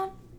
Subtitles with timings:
[0.00, 0.29] on.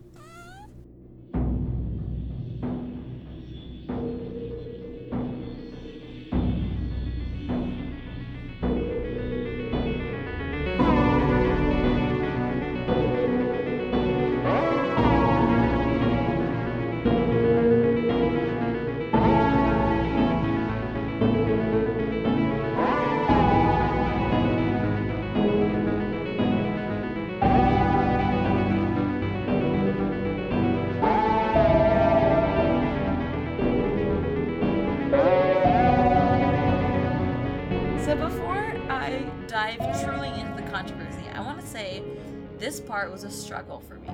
[43.02, 44.08] Part was a struggle for me.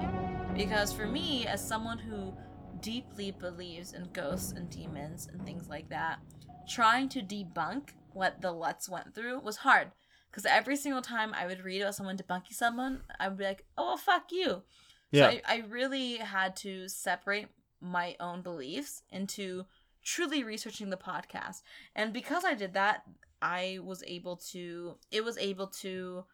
[0.54, 2.32] Because for me, as someone who
[2.80, 6.20] deeply believes in ghosts and demons and things like that,
[6.66, 9.92] trying to debunk what the Lutz went through was hard.
[10.30, 13.66] Because every single time I would read about someone debunking someone, I would be like,
[13.76, 14.62] oh, well, fuck you.
[15.10, 15.32] Yeah.
[15.32, 17.48] So I, I really had to separate
[17.82, 19.66] my own beliefs into
[20.02, 21.60] truly researching the podcast.
[21.94, 23.02] And because I did that,
[23.42, 26.24] I was able to it was able to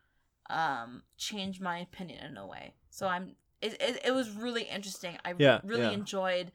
[0.50, 2.75] um change my opinion in a way.
[2.91, 5.17] So I'm it, it, it was really interesting.
[5.25, 5.92] I Yeah, really yeah.
[5.92, 6.53] enjoyed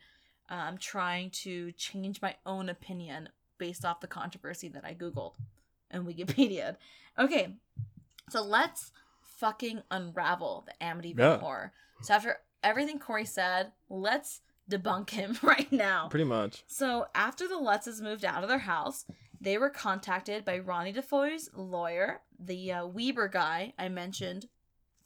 [0.50, 5.34] um trying to change my own opinion based off the controversy that I googled
[5.92, 6.78] and Wikipedia.
[7.18, 7.56] Okay.
[8.30, 11.38] So let's fucking unravel the Amityville Yeah.
[11.40, 11.74] horror.
[12.02, 16.10] So after everything Corey said, let's debunk him right now.
[16.10, 16.64] Pretty much.
[16.68, 19.06] So after the Lutzes moved out of their house,
[19.42, 24.48] they were contacted by Ronnie DeFoe's lawyer, the uh, Weber guy I mentioned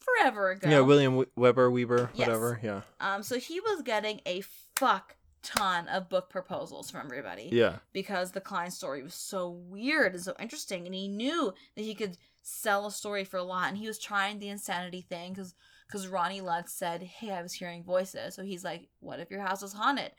[0.00, 0.68] forever ago.
[0.68, 2.26] Yeah, William Weber, Weber, Yes.
[2.28, 2.60] whatever.
[2.62, 2.80] Yeah.
[3.00, 4.42] Um, so he was getting a
[4.76, 7.76] fuck ton of book proposals from everybody Yeah.
[7.92, 11.94] because the Klein story was so weird and so interesting, and he knew that he
[11.94, 15.54] could sell a story for a lot, and he was trying the insanity thing because
[15.86, 19.42] because Ronnie Lutz said, "Hey, I was hearing voices," so he's like, "What if your
[19.42, 20.12] house is haunted?"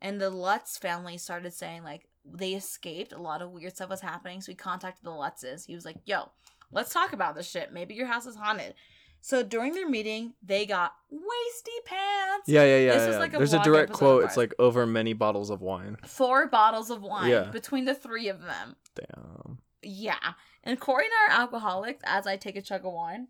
[0.00, 4.00] And the Lutz family started saying like they escaped, a lot of weird stuff was
[4.00, 5.66] happening, so he contacted the Lutzes.
[5.66, 6.30] He was like, "Yo,
[6.70, 7.72] let's talk about this shit.
[7.72, 8.74] Maybe your house is haunted."
[9.22, 12.48] So during their meeting, they got wasty pants.
[12.48, 12.92] Yeah, yeah, yeah.
[12.94, 13.20] This was yeah.
[13.20, 14.24] like a There's a direct quote.
[14.24, 15.98] It's like over many bottles of wine.
[16.06, 17.44] Four bottles of wine Yeah.
[17.50, 18.76] between the three of them.
[18.94, 19.58] Damn.
[19.82, 20.34] Yeah.
[20.64, 23.28] And Corey and I are alcoholics as I take a chug of wine.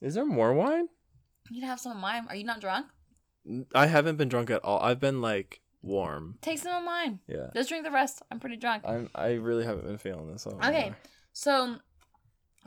[0.00, 0.88] Is there more wine?
[1.50, 2.26] You'd have some of mine.
[2.28, 2.86] Are you not drunk?
[3.74, 4.80] I haven't been drunk at all.
[4.80, 6.38] I've been like warm.
[6.40, 7.20] Take some of mine.
[7.26, 7.48] Yeah.
[7.54, 8.22] Just drink the rest.
[8.30, 8.82] I'm pretty drunk.
[8.86, 9.10] I'm.
[9.14, 10.42] I really haven't been feeling this.
[10.42, 10.92] So Okay.
[11.32, 11.76] So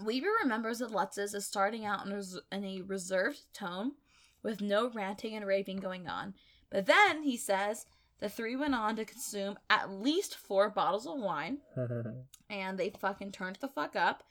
[0.03, 3.94] Weaver remembers that Lutz's is starting out in, res- in a reserved tone
[4.44, 6.35] with no ranting and raving going on.
[6.69, 7.85] But then he says
[8.19, 11.59] the three went on to consume at least four bottles of wine
[12.50, 14.23] and they fucking turned the fuck up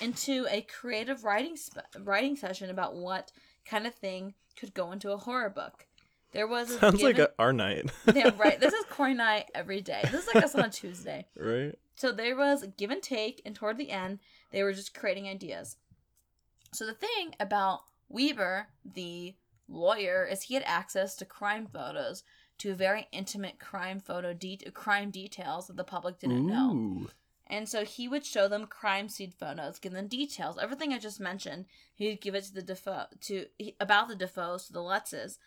[0.00, 3.32] into a creative writing sp- writing session about what
[3.64, 5.86] kind of thing could go into a horror book.
[6.32, 7.90] There was a Sounds like a, our night.
[8.14, 8.60] yeah, right.
[8.60, 10.00] This is Corey night every day.
[10.10, 11.26] This is like us on a Tuesday.
[11.36, 11.74] right.
[11.96, 14.20] So there was give and take, and toward the end,
[14.52, 15.76] they were just creating ideas.
[16.72, 19.34] So the thing about Weaver, the
[19.68, 22.22] lawyer, is he had access to crime photos,
[22.58, 27.06] to very intimate crime photo de- crime details that the public didn't know.
[27.46, 31.18] And so he would show them crime scene photos, give them details, everything I just
[31.18, 31.64] mentioned.
[31.94, 35.38] He'd give it to the Defoe to he- about the Defoes to the Lutzes,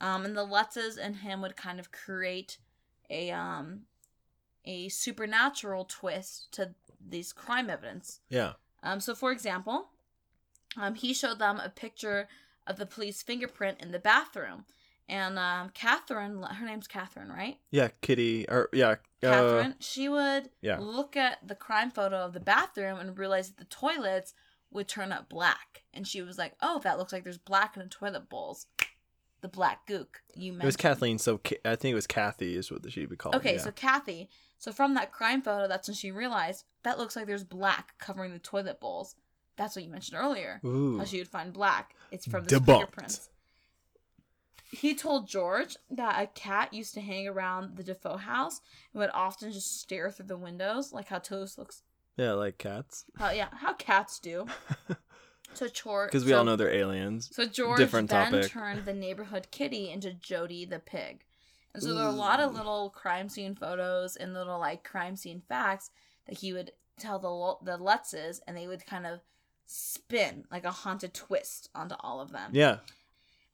[0.00, 2.58] um, and the Lutzes and him would kind of create
[3.08, 3.82] a um
[4.64, 6.74] a supernatural twist to
[7.06, 8.20] these crime evidence.
[8.28, 8.52] Yeah.
[8.82, 9.88] Um, so for example,
[10.76, 12.28] um, he showed them a picture
[12.66, 14.64] of the police fingerprint in the bathroom,
[15.10, 17.58] and um, Catherine, her name's Catherine, right?
[17.72, 17.88] Yeah.
[18.00, 18.46] Kitty.
[18.48, 18.90] Or yeah.
[18.90, 20.78] Uh, Catherine, she would yeah.
[20.78, 24.34] look at the crime photo of the bathroom and realize that the toilets
[24.70, 25.82] would turn up black.
[25.92, 28.66] And she was like, oh, that looks like there's black in the toilet bowls.
[29.40, 30.62] The black gook you mentioned.
[30.64, 31.18] It was Kathleen.
[31.18, 33.34] So I think it was Kathy is what she'd be called.
[33.36, 33.60] Okay, yeah.
[33.60, 34.28] so Kathy,
[34.58, 38.32] so from that crime photo, that's when she realized that looks like there's black covering
[38.32, 39.16] the toilet bowls.
[39.56, 40.60] That's what you mentioned earlier.
[40.64, 40.98] Ooh.
[40.98, 41.94] How she would find black.
[42.10, 42.66] It's from the Debunked.
[42.66, 43.30] fingerprints.
[44.70, 48.60] He told George that a cat used to hang around the Defoe house
[48.92, 51.82] and would often just stare through the windows, like how Toast looks.
[52.16, 53.04] Yeah, like cats.
[53.16, 54.46] How yeah, how cats do.
[55.54, 57.28] So George, Because we all know they're aliens.
[57.32, 58.50] So George different then topic.
[58.50, 61.24] turned the neighborhood kitty into Jody the pig.
[61.74, 65.16] And so there are a lot of little crime scene photos and little like crime
[65.16, 65.90] scene facts
[66.26, 69.20] that he would tell the the Lutzes, and they would kind of
[69.66, 72.50] spin like a haunted twist onto all of them.
[72.52, 72.78] Yeah.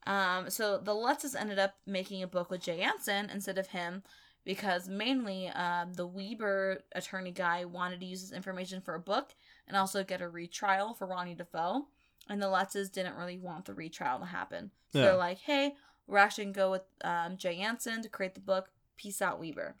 [0.07, 4.03] Um, so the Lutzes ended up making a book with Jay Anson instead of him
[4.45, 9.35] because mainly um, the Weber attorney guy wanted to use this information for a book
[9.67, 11.87] and also get a retrial for Ronnie Defoe.
[12.29, 14.69] and the Lutzes didn't really want the retrial to happen.
[14.91, 15.05] So Yeah.
[15.05, 15.75] they're like, "Hey,
[16.07, 18.69] we're actually gonna go with um, Jay Anson to create the book.
[18.97, 19.75] Peace out, Weaver."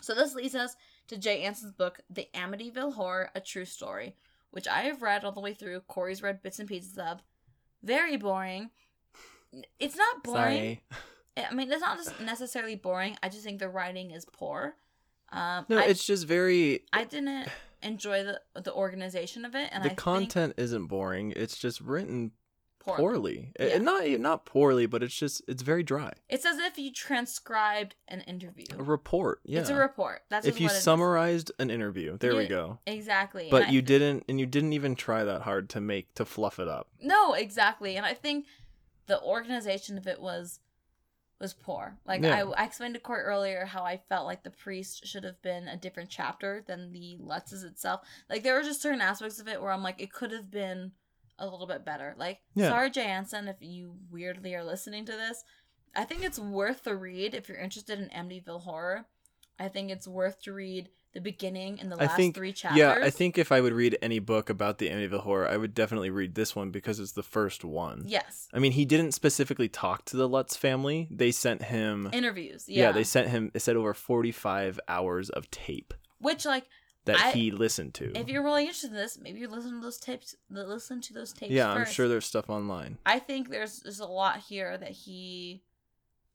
[0.00, 0.74] So this leads us
[1.06, 4.16] to Jay Anson's book, The Amityville Horror: A True Story,
[4.50, 5.80] which I have read all the way through.
[5.82, 7.20] Corey's read bits and pieces of.
[7.82, 8.70] Very boring.
[9.78, 10.80] It's not boring.
[11.36, 11.46] Sorry.
[11.50, 13.16] I mean, it's not just necessarily boring.
[13.22, 14.74] I just think the writing is poor.
[15.30, 16.84] Um, No, I, it's just very.
[16.92, 17.48] I didn't
[17.82, 21.32] enjoy the the organization of it, and the I think content isn't boring.
[21.36, 22.32] It's just written
[22.80, 22.96] poor.
[22.96, 23.52] poorly.
[23.58, 23.66] Yeah.
[23.66, 26.12] And not eh, not poorly, but it's just it's very dry.
[26.28, 28.66] It's as if you transcribed an interview.
[28.78, 29.40] A report.
[29.44, 29.60] Yeah.
[29.60, 30.22] It's a report.
[30.28, 30.82] That's if you what it is.
[30.82, 32.78] summarized an interview, there we go.
[32.86, 33.48] exactly.
[33.50, 36.24] But And you thi- didn't, and you didn't even try that hard to make to
[36.24, 36.88] fluff it up.
[37.00, 37.96] No, exactly.
[37.96, 38.46] And I think
[39.06, 40.60] the organization of it was
[41.40, 41.96] was poor.
[42.06, 42.44] Like Yeah.
[42.56, 45.68] I, I explained to Court earlier how I felt like the priest should have been
[45.68, 48.00] a different chapter than the Lutzes itself.
[48.28, 50.92] Like there were just certain aspects of it where I'm like it could have been
[51.38, 52.14] a little bit better.
[52.18, 52.68] Like Yeah.
[52.68, 55.44] sorry Jay Anson if you weirdly are listening to this.
[55.94, 59.06] I think it's worth the read if you're interested in Amityville horror.
[59.58, 62.78] I think it's worth to read the beginning and the I last think- three chapters.
[62.78, 65.74] Yeah, I think if I would read any book about the Amityville horror, I would
[65.74, 68.04] definitely read this one because it's the first one.
[68.06, 68.48] yes.
[68.52, 71.08] I mean, he didn't specifically talk to the Lutz family.
[71.10, 72.10] They sent him.
[72.12, 72.64] Interviews.
[72.68, 72.84] yeah.
[72.88, 72.92] Yeah.
[72.92, 73.50] they sent him.
[73.54, 76.64] It said over forty-five hours of tape Which like
[77.06, 78.12] that I- he listened to.
[78.14, 80.36] If you're really interested in this, maybe you listen to those tapes.
[80.50, 81.52] Listen to those tapes.
[81.52, 82.98] yeah, I'm sure there's stuff online.
[83.06, 85.62] I think there's there's a lot here that he,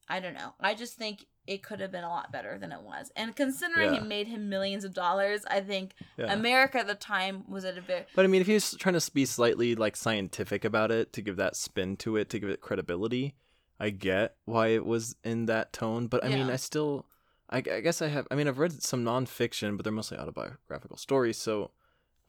[0.09, 0.55] I don't know.
[0.59, 3.12] I just think it could have been a lot better than it was.
[3.16, 4.00] And considering Yeah.
[4.01, 6.31] it made him millions of dollars, I think Yeah.
[6.31, 8.07] America at the time was at a bit.
[8.16, 11.22] But I mean, if he was trying to be slightly like scientific about it to
[11.22, 13.36] give that spin to it, to give it credibility,
[13.80, 16.07] I get why it was in that tone.
[16.07, 17.07] But I mean, I still,
[17.50, 18.25] I, I guess I have.
[18.31, 21.38] I mean, I've read some nonfiction, but they're mostly autobiographical stories.
[21.38, 21.72] So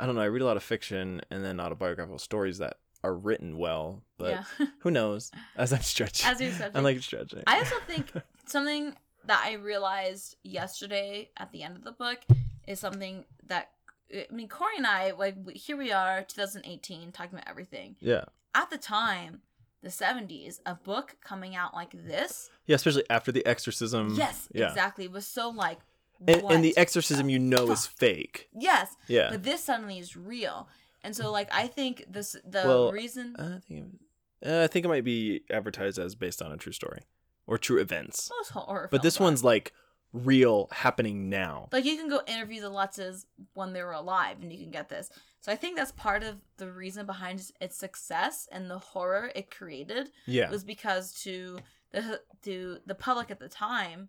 [0.01, 0.23] I don't know.
[0.23, 4.03] I read a lot of fiction and then autobiographical stories that are written well.
[4.19, 4.67] But yeah.
[4.81, 5.31] who knows?
[5.55, 6.77] As I'm stretching, As you're stretching.
[6.77, 7.45] I'm like stretching.
[7.47, 8.11] I also think
[8.47, 12.19] something that I realized yesterday at the end of the book
[12.67, 13.71] is something that
[14.15, 17.97] I mean Corey and I like here we are 2018 talking about everything.
[18.01, 18.25] yeah,
[18.55, 19.41] At the time,
[19.83, 22.77] the 70s, a book coming out like this, yeah.
[22.77, 24.15] Especially after the exorcism.
[24.15, 24.69] yes, yeah.
[24.69, 25.79] exactly, was so like
[26.27, 28.49] And, and the exorcism, you know, is fake.
[28.59, 29.29] yes, Yeah.
[29.31, 30.69] but this suddenly is real.
[31.03, 33.99] And so like I think this the Well, reason I think
[34.45, 37.01] uh, I think it might be advertised as based on a true story
[37.47, 38.31] or true events.
[38.39, 39.73] most horror But this one's like
[40.13, 41.69] real happening now.
[41.73, 44.89] Like you can go interview the Lutzes when they were alive, and you can get
[44.89, 45.11] this.
[45.41, 49.31] So I think that's part of the reason behind its- its success and the horror
[49.35, 50.51] it created Yeah.
[50.51, 51.59] was because to
[51.91, 54.09] the to the public at the time,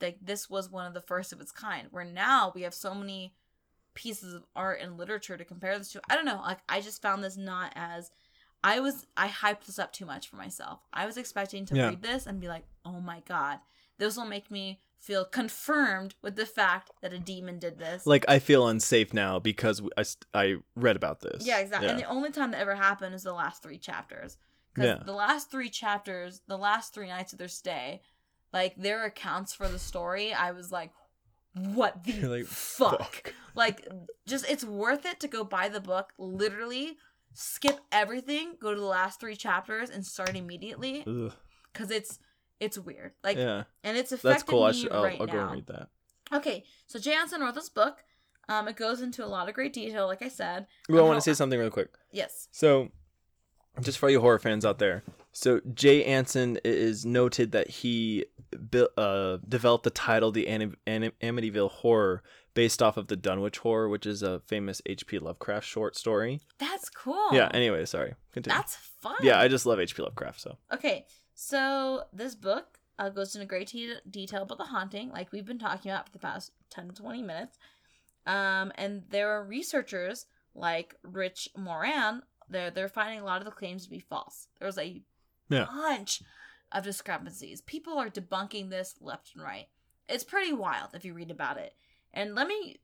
[0.00, 1.88] like this was one of the first of its kind.
[1.90, 3.34] Where now we have so many
[3.94, 6.00] pieces of art and literature to compare this to.
[6.10, 6.40] I don't know.
[6.42, 8.10] Like I just found this not as
[8.64, 9.06] I was.
[9.16, 10.80] I hyped this up too much for myself.
[10.92, 11.88] I was expecting to Yeah.
[11.90, 13.58] read this and be like, oh my god,
[13.98, 18.06] this will make me feel confirmed with the fact that a demon did this.
[18.06, 21.46] Like I feel unsafe now because I, I read about this.
[21.46, 21.90] Yeah, exactly.
[21.90, 24.38] And the only time that ever happened is the last three chapters.
[24.72, 25.04] Because Yeah.
[25.04, 28.00] the last three chapters, the last three nights of their stay,
[28.52, 30.90] like their accounts for the story, I was like,
[31.52, 33.34] what the like, fuck?
[33.54, 33.86] Like,
[34.26, 36.96] just it's worth it to go buy the book, literally
[37.34, 41.02] skip everything, go to the last three chapters, and start immediately.
[41.72, 42.18] Because it's
[42.60, 43.12] it's weird.
[43.22, 44.62] Like, yeah, and it's affecting that's cool.
[44.62, 44.92] I me should.
[44.92, 45.42] I'll, right I'll go now.
[45.44, 45.88] and read that.
[46.32, 48.04] Okay, so Jay Anson wrote this book.
[48.48, 50.66] Um, it goes into a lot of great detail, like I said.
[50.88, 51.88] Well, I want to say something real quick.
[52.12, 52.48] Yes.
[52.50, 52.90] So,
[53.80, 58.88] just for you horror fans out there, so Jay Anson is noted that he bu-
[58.96, 62.22] uh, developed the title "The Amityville Horror"
[62.54, 65.18] based off of the Dunwich Horror, which is a famous H.P.
[65.18, 66.40] Lovecraft short story.
[66.58, 67.28] That's cool.
[67.32, 67.50] Yeah.
[67.52, 68.14] Anyway, sorry.
[68.32, 68.56] Continue.
[68.56, 69.16] That's fun.
[69.22, 70.02] yeah, I just love H.P.
[70.02, 70.40] Lovecraft.
[70.40, 75.32] So Okay, so this book uh, goes into great te- detail about the haunting, like
[75.32, 77.58] we've been talking about for the past 10 to 20 minutes.
[78.26, 83.50] Um, and there are researchers like Rich Moran, they're, they're finding a lot of the
[83.50, 84.46] claims to be false.
[84.60, 85.02] There's a
[85.48, 85.66] Yeah.
[85.66, 86.22] bunch
[86.72, 87.60] of discrepancies.
[87.62, 89.66] People are debunking this left and right.
[90.08, 91.74] It's pretty wild if you read about it.
[92.14, 92.76] And let me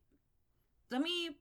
[0.91, 1.37] let me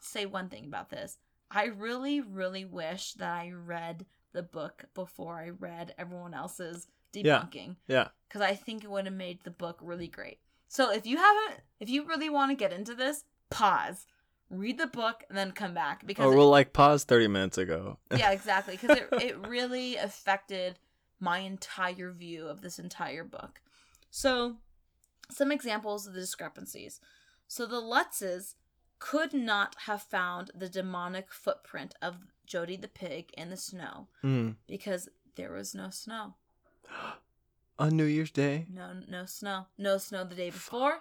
[0.00, 1.18] say one thing about this.
[1.50, 7.76] I really, really wish that I read the book before I read everyone else's debunking
[7.86, 10.38] yeah, because I think it would have made the book really great.
[10.68, 14.06] So if you haven't, if you really want to get into this, pause,
[14.50, 17.56] read the book, and then come back because or it- we'll like pause thirty minutes
[17.56, 17.98] ago.
[18.16, 20.78] yeah, exactly, because it it really affected
[21.20, 23.60] my entire view of this entire book.
[24.10, 24.56] So,
[25.30, 27.00] some examples of the discrepancies.
[27.48, 28.54] So the Lutzes
[29.00, 34.56] could not have found the demonic footprint of Jody the pig in the snow Mm.
[34.66, 36.34] because there was no snow.
[37.78, 38.66] On New Year's Day.
[38.72, 39.66] No, no snow.
[39.78, 40.98] No snow the day before.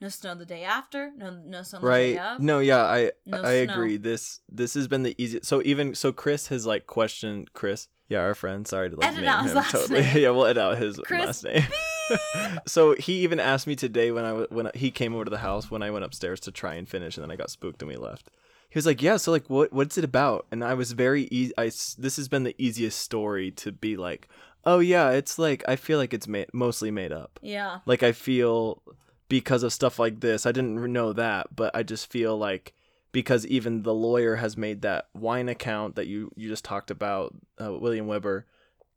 [0.00, 1.10] No snow the day after.
[1.16, 2.18] No, no snow the day Right.
[2.34, 2.40] of.
[2.40, 3.72] No, yeah, I No I snow.
[3.74, 3.96] agree.
[3.96, 5.46] This this has been the easiest.
[5.46, 7.88] So even so, Chris has like questioned Chris.
[8.08, 8.66] Yeah, our friend.
[8.66, 10.00] Sorry to like Edit name out his him totally.
[10.02, 10.16] name.
[10.18, 11.64] yeah, we'll edit out his Chris last name.
[12.66, 15.70] so he even asked me today when I when he came over to the house
[15.70, 17.96] when I went upstairs to try and finish, and then I got spooked and we
[17.96, 18.30] left.
[18.68, 21.52] He was like, "Yeah, so like, what what's it about?" And I was very easy.
[21.58, 24.28] I this has been the easiest story to be like,
[24.64, 27.78] "Oh yeah, it's like I feel like it's made mostly made up." Yeah.
[27.86, 28.82] like i feel
[29.28, 32.74] because of stuff like this i didn't know that but i just feel like
[33.12, 37.34] because even the lawyer has made that wine account that you you just talked about
[37.60, 38.46] uh, william weber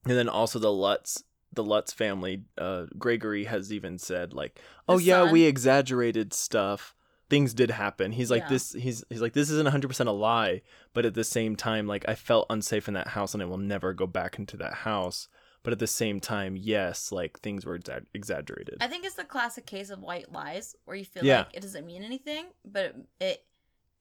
[0.06, 4.98] and then also the lutz the lutz family uh gregory has even said like oh
[4.98, 5.32] yeah son.
[5.32, 6.96] we exaggerated stuff
[7.30, 8.50] things did happen he's like Yeah.
[8.50, 10.62] this he's he's like this isn't 100% a lie
[10.94, 13.58] but at the same time like i felt unsafe in that house and i will
[13.58, 15.28] never go back into that house
[15.64, 19.24] but at the same time yes like things were exa- exaggerated I think it's the
[19.24, 21.40] classic case of white lies where you feel Yeah.
[21.40, 23.46] like it doesn't mean anything, but it, it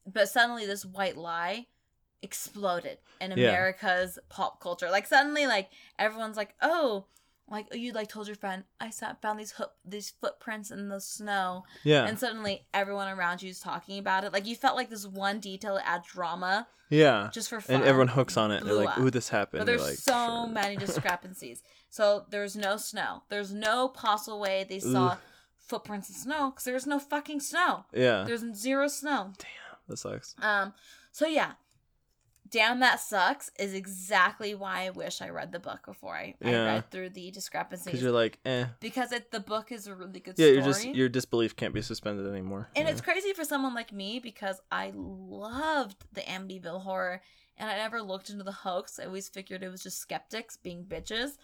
[0.04, 1.66] but suddenly this white lie
[2.20, 3.48] exploded in Yeah.
[3.50, 4.90] America's pop culture.
[4.90, 7.06] Like suddenly like everyone's like, "Oh,
[7.52, 11.00] like you like told your friend I saw, found these hook these footprints in the
[11.00, 14.32] snow." yeah And suddenly everyone around you is talking about it.
[14.32, 17.76] Like you felt like this one detail adds drama yeah just for fun.
[17.76, 20.12] and everyone hooks on it and they're like ooh this happened But there's like, so
[20.12, 21.62] "Sure." many discrepancies.
[21.90, 23.22] So there's no snow.
[23.28, 25.16] There's no possible way they saw
[25.58, 27.84] footprints in snow because there's no fucking snow.
[27.94, 29.32] yeah There's zero snow.
[29.38, 29.48] Damn
[29.88, 30.72] that sucks Um.
[31.14, 31.52] So yeah,
[32.52, 36.50] damn that sucks is exactly why I wish I read the book before I, I
[36.52, 37.86] read through the discrepancies.
[37.86, 40.54] because you're like eh because it the book is a really good story.
[40.56, 40.64] yeah story.
[40.64, 42.92] you're just your disbelief can't be suspended anymore And yeah.
[42.92, 47.22] it's crazy for someone like me because I loved the Amityville horror
[47.56, 48.98] and I never looked into the hoax.
[48.98, 51.38] I always figured it was just skeptics being bitches.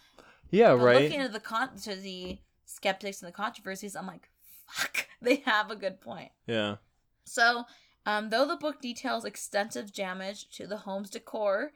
[0.50, 4.28] yeah But right looking into the con to the skeptics and the controversies, I'm like,
[4.66, 6.30] fuck, they have a good point.
[6.46, 6.76] yeah
[7.24, 7.64] So,
[8.08, 11.72] um, though the book details extensive damage to the home's decor,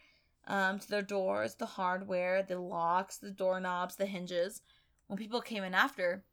[0.46, 4.62] um, to their doors, the hardware, the locks, the doorknobs, the hinges,
[5.08, 6.24] when people came in after,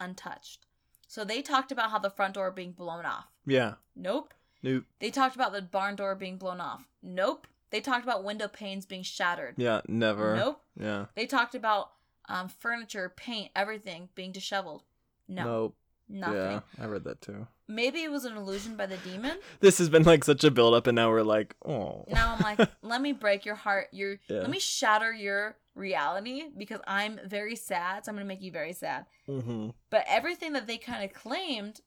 [0.00, 0.66] untouched.
[1.06, 3.26] So they talked about how the front door being blown off.
[3.46, 4.32] yeah Nope.
[4.62, 6.88] nope They talked about the barn door being blown off.
[7.02, 7.46] Nope.
[7.70, 9.54] They talked about window panes being shattered.
[9.58, 10.62] yeah never Nope.
[10.80, 11.90] yeah They talked about
[12.28, 14.82] um, furniture, paint, everything being disheveled.
[15.28, 15.76] No, nope
[16.08, 16.34] nothing.
[16.36, 19.38] yeah i read that too Maybe it was an illusion by the demon.
[19.60, 22.40] this has been like such a build up and now we're like oh Now I'm
[22.58, 23.86] like, let me break your heart.
[23.90, 24.40] Your Yeah.
[24.40, 28.04] let me shatter your reality because I'm very sad.
[28.04, 29.06] So I'm gonna make you very sad.
[29.24, 31.80] hmm But everything that they kind of claimed,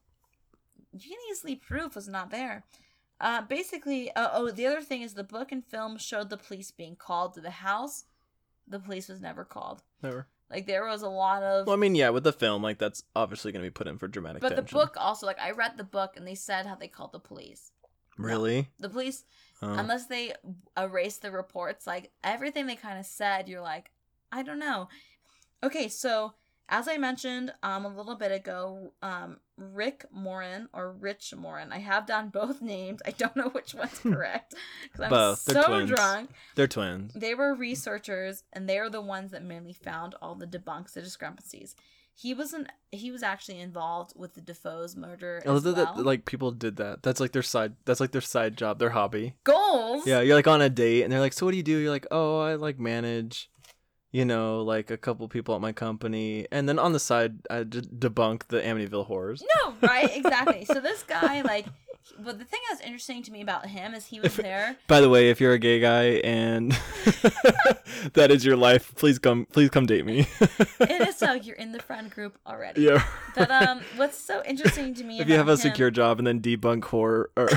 [0.94, 2.64] you can easily prove was not there.
[3.22, 6.72] Uh, basically, uh, oh, the other thing is the book and film showed the police
[6.72, 8.06] being called to the house.
[8.68, 9.84] The police was never called.
[10.02, 12.78] never Like there was a lot of well i mean yeah with the film like
[12.78, 15.52] that's obviously going to be put in for dramatic But the book also, like, I
[15.52, 17.72] read the book and they said how they called the police.
[18.18, 19.26] really The police,
[19.62, 19.74] Oh.
[19.74, 20.34] unless they
[20.78, 23.90] erase the reports, like, everything they kind of said, you're like,
[24.32, 24.88] I don't know.
[25.64, 26.34] Okay, so
[26.70, 31.80] as I mentioned um a little bit ago, um Rick Moran or Rich Moran, I
[31.80, 33.02] have done both names.
[33.06, 35.46] I don't know which one's correct because I'm Both.
[35.46, 35.90] They're so twins.
[35.90, 36.30] drunk.
[36.56, 40.48] they're twins They were researchers, and they are the ones that mainly found all the
[40.48, 41.76] debunks, the discrepancies.
[42.20, 42.68] He wasn't.
[42.92, 45.94] He was actually involved with the Defoe's murder I love as that, well.
[45.98, 47.04] that like people did that.
[47.04, 47.74] That's like their side.
[47.86, 49.36] That's like their side job, their hobby.
[49.44, 50.08] Goals.
[50.08, 51.92] Yeah, you're like on a date, and they're like, "So what do you do?" You're
[51.92, 53.52] like, "Oh, I like manage,
[54.12, 57.64] you know, like a couple people at my company," and then on the side, I
[57.64, 59.44] d- debunk the Amityville horrors.
[59.64, 60.10] No, right?
[60.16, 60.66] Exactly.
[60.66, 61.66] so this guy, like,
[62.20, 64.78] but the thing that's interesting to me about him is he was there.
[64.88, 66.72] By the way, if you're a gay guy and
[68.14, 70.28] that is your life, please come, please come date me.
[70.80, 72.82] It is so you're in the friend group already.
[72.84, 73.04] yeah.
[73.36, 76.28] But um, what's so interesting to me If you have a him- secure job and
[76.28, 77.50] then debunk horror or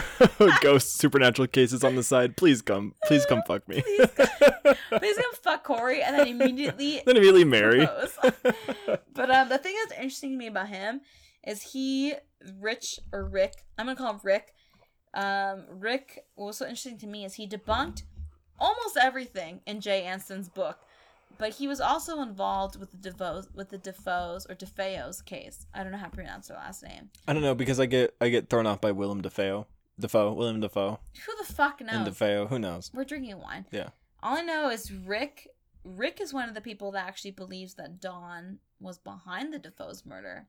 [0.63, 3.83] ghost supernatural cases on the side, please come, please come fuck me.
[3.83, 4.09] Please
[4.99, 7.87] please come fuck Corey and then immediately then immediately marry.
[9.15, 11.01] but um, the thing that's interesting to me about him
[11.47, 12.15] is he
[12.61, 13.65] Rich or Rick.
[13.79, 14.55] I'm gonna call him Rick.
[15.15, 16.25] Um, Rick.
[16.35, 18.03] What was so interesting to me is he debunked
[18.59, 20.79] almost everything in Jay Anson's book,
[21.39, 25.67] but he was also involved with the Defoe's with the Defoe's or DeFeo's case.
[25.75, 27.11] I don't know how to pronounce their last name.
[27.27, 29.67] I don't know because I get I get thrown off by Willem Dafoe.
[29.99, 31.95] Defoe, William Defoe, Who the fuck knows?
[31.95, 32.47] and Defoe.
[32.47, 32.91] Who knows?
[32.95, 33.67] We're drinking wine.
[33.71, 33.91] Yeah.
[34.23, 35.49] All I know is Rick.
[35.85, 40.07] Rick is one of the people that actually believes that Dawn was behind the Defoe's
[40.07, 40.47] murder,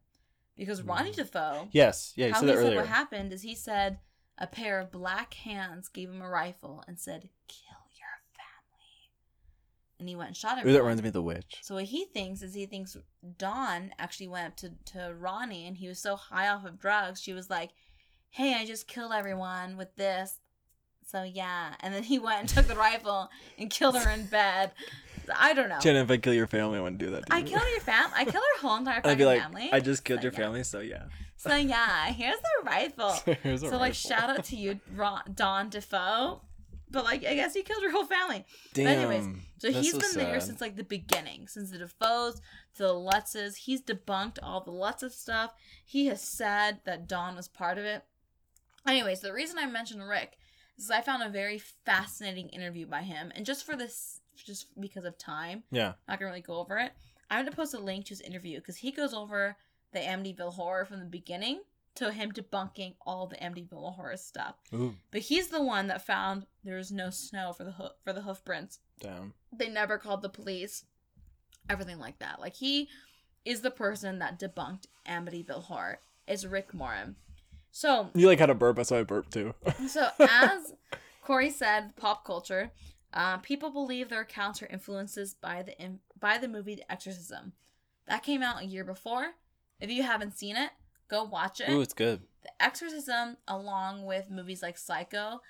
[0.62, 1.12] because Ronnie.
[1.12, 1.68] Defoe.
[1.72, 3.98] Yes, yeah, you how he that said what happened is he said
[4.38, 9.10] a pair of black hands gave him a rifle and said, "Kill your family."
[10.00, 10.74] And he went and shot Ooh, everyone.
[10.74, 11.58] that reminds me of the witch.
[11.64, 12.96] So what he thinks is he thinks
[13.38, 17.22] Dawn actually went up to, to Ronnie and he was so high off of drugs,
[17.22, 17.72] she was like,
[18.30, 20.40] Hey, I just killed everyone with this.
[21.08, 21.74] So yeah.
[21.80, 24.72] And then he went and took the rifle and killed her in bed.
[25.38, 25.80] I don't know.
[25.80, 27.26] Jenna, if I kill your family, I wouldn't do that.
[27.28, 27.46] To I you.
[27.46, 29.12] killed your fam I kill her whole entire family.
[29.12, 29.70] I'd fucking be like, family.
[29.72, 30.38] I just killed So, your yeah.
[30.40, 31.04] family, so yeah.
[31.38, 33.14] So yeah, here's the rifle.
[33.44, 36.42] Here's a so like shout out to you, Ron, Don Defoe.
[36.92, 38.46] But like I guess he killed her whole family.
[38.74, 38.88] Damn.
[38.88, 39.26] anyways,
[39.58, 42.36] So he's been there since like the beginning, since the Defoes
[42.76, 43.56] to the Lutzes.
[43.56, 45.54] He's debunked all the Lutzes stuff.
[45.86, 48.04] He has said that Dawn was part of it.
[48.88, 50.38] Anyways, the reason I mentioned Rick
[50.78, 55.06] is I found a very fascinating interview by him, and just for this, just because
[55.06, 55.94] of time, Yeah.
[56.08, 56.92] not gonna really go over it.
[57.30, 59.56] I'm gonna post a link to his interview because he goes over
[59.94, 61.62] the Amityville horror from the beginning
[61.96, 64.56] to him debunking all the Amityville horror stuff.
[64.74, 68.14] Ooh, But he's the one that found there was no snow for the hoof for
[68.14, 69.34] the hoof prints damn.
[69.52, 70.86] they never called the police
[71.70, 72.88] everything like that like he
[73.46, 77.16] is the person that debunked amityville horror is rick Moran.
[77.72, 79.54] so You like had a burp, so I burped too.
[79.88, 80.74] so as
[81.24, 82.72] corey said pop culture
[83.14, 87.54] uh, people believe their accounts are influences by the in- by the movie the exorcism
[88.08, 89.32] that came out a year before
[89.80, 90.70] if you haven't seen it
[91.08, 92.22] go watch it Ooh, it's good.
[92.44, 95.42] the Exorcism, along with movies like Psycho,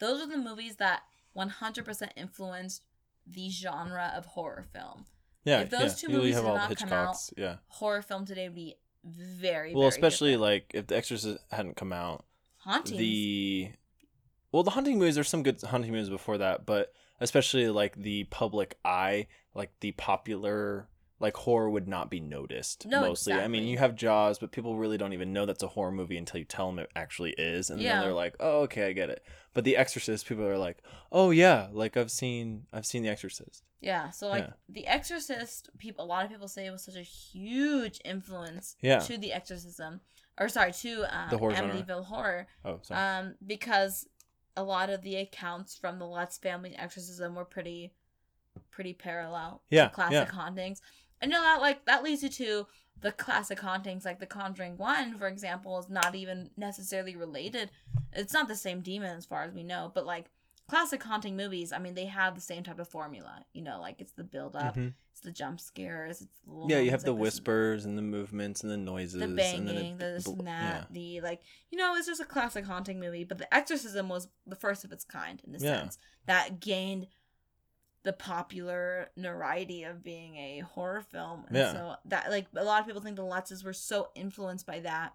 [0.00, 1.02] those are the movies that
[1.36, 2.82] 100% influenced
[3.26, 5.04] the genre of horror film.
[5.44, 5.60] Yeah.
[5.60, 5.88] If those yeah.
[6.08, 7.56] two You- movies did not come out, Yeah.
[7.68, 10.42] Horror film today would be very, Well, very especially different.
[10.42, 12.24] like if The Exorcist hadn't come out,
[12.58, 12.98] hauntings.
[12.98, 13.72] the
[14.52, 15.14] well, the hunting movies.
[15.16, 16.92] There's some good hunting movies before that, but
[17.24, 20.88] especially like the public eye, like the popular
[21.20, 23.32] like horror would not be noticed No, mostly.
[23.32, 26.18] I mean, you have Jaws, but people really don't even know that's a horror movie
[26.18, 27.94] until you tell them it actually is, and Yeah.
[27.94, 30.78] then they're like, "Oh, okay, I get it." But The Exorcist, people are like,
[31.12, 34.52] "Oh yeah, like I've seen, I've seen The Exorcist." yeah, so like Yeah.
[34.68, 38.98] The Exorcist, people a lot of people say it was such a huge influence Yeah.
[39.00, 40.00] to the Exorcism,
[40.38, 41.74] or sorry, to um, The horror genre.
[41.74, 42.48] Amityville horror.
[42.64, 43.00] Oh, sorry.
[43.00, 44.08] um, because
[44.56, 47.92] a lot of the accounts from the Lutz family exorcism were pretty,
[48.70, 49.62] pretty parallel.
[49.70, 50.34] Yeah, to classic yeah.
[50.34, 50.80] hauntings,
[51.20, 52.66] and you know that like that leads you to
[53.00, 57.70] the classic hauntings, like The Conjuring One, for example, is not even necessarily related.
[58.12, 60.26] It's not the same demon as far as we know, but like
[60.68, 63.44] classic haunting movies, I mean, they have the same type of formula.
[63.52, 64.94] You know, like it's the build up, Mhm.
[65.12, 67.98] it's the jump scares, it's the little Yeah, you have the like this- whispers and
[67.98, 70.84] the movements and the noises, the and banging, it- the this and that, yeah.
[70.90, 73.24] the like, you know, it's just a classic haunting movie.
[73.24, 75.80] But The Exorcism was the first of its kind in a Yeah.
[75.80, 77.08] sense that gained
[78.02, 81.44] the popular notoriety of being a horror film.
[81.48, 81.72] And Yeah.
[81.72, 85.14] so that like a lot of people think the Lutzes were so influenced by that.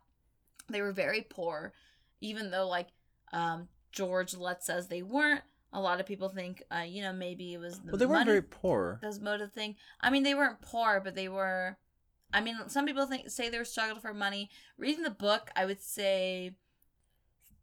[0.67, 1.73] They were very poor,
[2.21, 2.89] even though like
[3.31, 5.41] um George Lutz says they weren't.
[5.71, 8.21] A lot of people think, uh, you know, maybe it was the Well, they weren't
[8.21, 8.99] money very poor.
[9.04, 9.75] those motive thing.
[10.02, 11.78] I mean, they weren't poor, but they were.
[12.34, 14.49] I mean, some people think say they were struggling for money.
[14.78, 16.54] Reading the book, I would say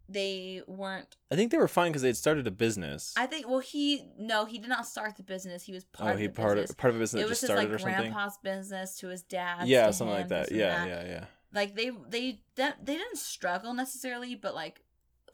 [0.09, 1.17] they weren't.
[1.31, 3.13] I think they were fine because they had started a business.
[3.17, 3.49] I think.
[3.49, 5.65] Well, he no, he did not start the business.
[5.65, 6.71] He was part oh, of he the part business.
[6.71, 8.13] of part of a business it that was just his started like or something.
[8.13, 9.67] grandpa's business to his dad.
[9.67, 10.53] Yeah, something him, like that.
[10.53, 10.89] Yeah, that.
[10.89, 11.25] yeah, yeah.
[11.53, 14.83] Like they they they didn't struggle necessarily, but like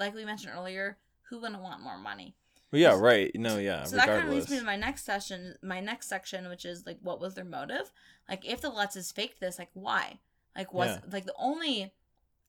[0.03, 2.37] like we mentioned earlier, who wouldn't want more money?
[2.71, 3.31] Well, yeah, right.
[3.35, 3.85] No, yeah.
[3.85, 6.87] so that kind of leads me to my next session, my next section, which is
[6.87, 7.93] like, what was their motive?
[8.29, 10.21] Like, if the Lutzes faked this, like, why?
[10.57, 11.01] Like, was Yeah.
[11.11, 11.93] like the only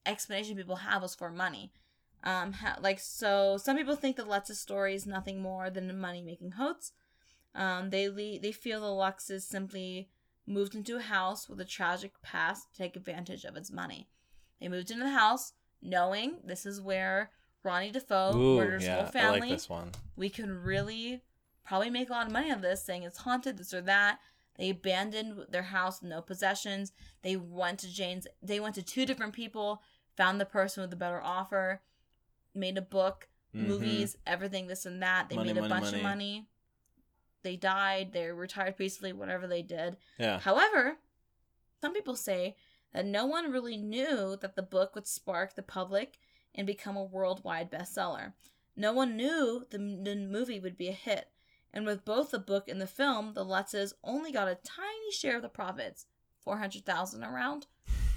[0.06, 1.72] explanation people have was for money.
[2.22, 5.94] Um, ha- like so, some people think the Lutzes story is nothing more than a
[5.94, 6.92] money making hoax.
[7.54, 10.08] Um, they le- they feel the Lutzes simply
[10.46, 14.08] moved into a house with a tragic past to take advantage of its money.
[14.60, 17.30] They moved into the house knowing this is where
[17.64, 19.90] Ronnie Defoe Ooh, murders yeah, whole family I like this one.
[20.16, 21.22] we can really
[21.64, 24.20] probably make a lot of money on this saying it's haunted this or that
[24.56, 29.32] they abandoned their house no possessions they went to jane's they went to two different
[29.32, 29.80] people
[30.16, 31.80] found the person with the better offer
[32.54, 33.66] made a book Mhm.
[33.68, 35.96] movies everything this and that they Money, made a money, bunch money.
[35.96, 36.48] of money
[37.42, 40.38] they died they retired peacefully whatever they did Yeah.
[40.38, 40.98] However,
[41.80, 42.56] some people say
[42.92, 46.18] that no one really knew that the book would spark the public
[46.54, 48.32] and become a worldwide bestseller.
[48.76, 51.28] No one knew the, the movie would be a hit.
[51.72, 55.36] And with both the book and the film, the Lutzes only got a tiny share
[55.36, 56.06] of the profits
[56.44, 57.66] 400,000 around.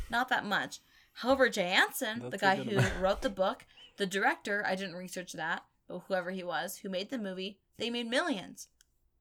[0.09, 0.79] Not that much.
[1.13, 2.93] However, Jay Anson, the That's a guy who amount.
[3.01, 3.65] wrote the book,
[3.97, 7.89] the director, I didn't research that, but whoever he was who made the movie, they
[7.89, 8.67] made millions.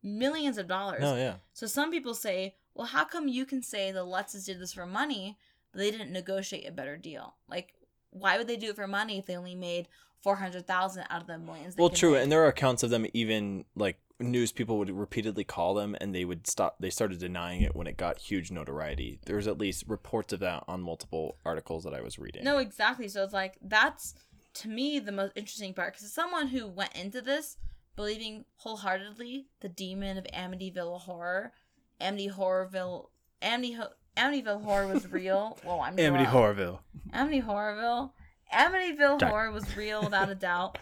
[0.02, 1.00] Millions of dollars.
[1.00, 1.36] No, yeah.
[1.54, 4.84] So some people say, well, how come you can say the Lutzes did this for
[4.84, 5.38] money,
[5.72, 7.36] but they didn't negotiate a better deal?
[7.48, 7.72] Like,
[8.18, 9.88] why would they do it for money if they only made
[10.22, 11.74] four hundred thousand out of the millions?
[11.74, 12.22] they Well, true, make?
[12.22, 16.14] and there are accounts of them even like news people would repeatedly call them, and
[16.14, 16.76] they would stop.
[16.80, 19.20] They started denying it when it got huge notoriety.
[19.26, 22.42] There was at least reports of that on multiple articles that I was reading.
[22.44, 23.08] No, exactly.
[23.08, 24.14] So it's like that's
[24.54, 27.58] to me the most interesting part because someone who went into this
[27.94, 31.52] believing wholeheartedly the demon of Amityville horror,
[32.00, 33.08] Amity Horrorville,
[33.42, 35.58] Amity Ho- Amityville horror was real.
[35.64, 36.24] Well, I'm Amity.
[36.24, 36.78] Horrorville.
[37.12, 38.10] Amity Horrorville,
[38.52, 39.30] Amityville Sorry.
[39.30, 40.78] horror was real without a doubt.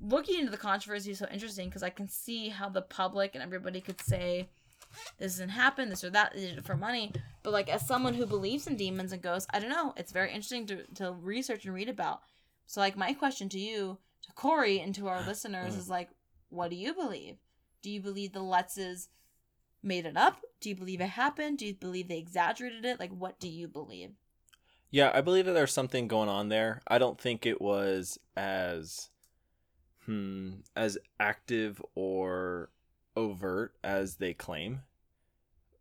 [0.00, 3.42] Looking into the controversy is so interesting because I can see how the public and
[3.42, 4.48] everybody could say
[5.18, 7.12] this didn't happen, this or that, they did it for money.
[7.42, 9.94] But like as someone who believes in demons and ghosts, I don't know.
[9.96, 12.20] It's very interesting to, to research and read about.
[12.66, 15.78] So like my question to you, to Corey, and to our listeners mm.
[15.78, 16.10] is like,
[16.50, 17.36] what do you believe?
[17.82, 19.08] Do you believe the Lutzes
[19.82, 20.42] made it up?
[20.60, 21.58] Do you believe it happened?
[21.58, 23.00] Do you believe they exaggerated it?
[23.00, 24.12] Like what do you believe?
[24.90, 26.80] Yeah, I believe that there's something going on there.
[26.88, 29.10] I don't think it was as
[30.06, 32.70] hmm as active or
[33.16, 34.82] overt as they claim.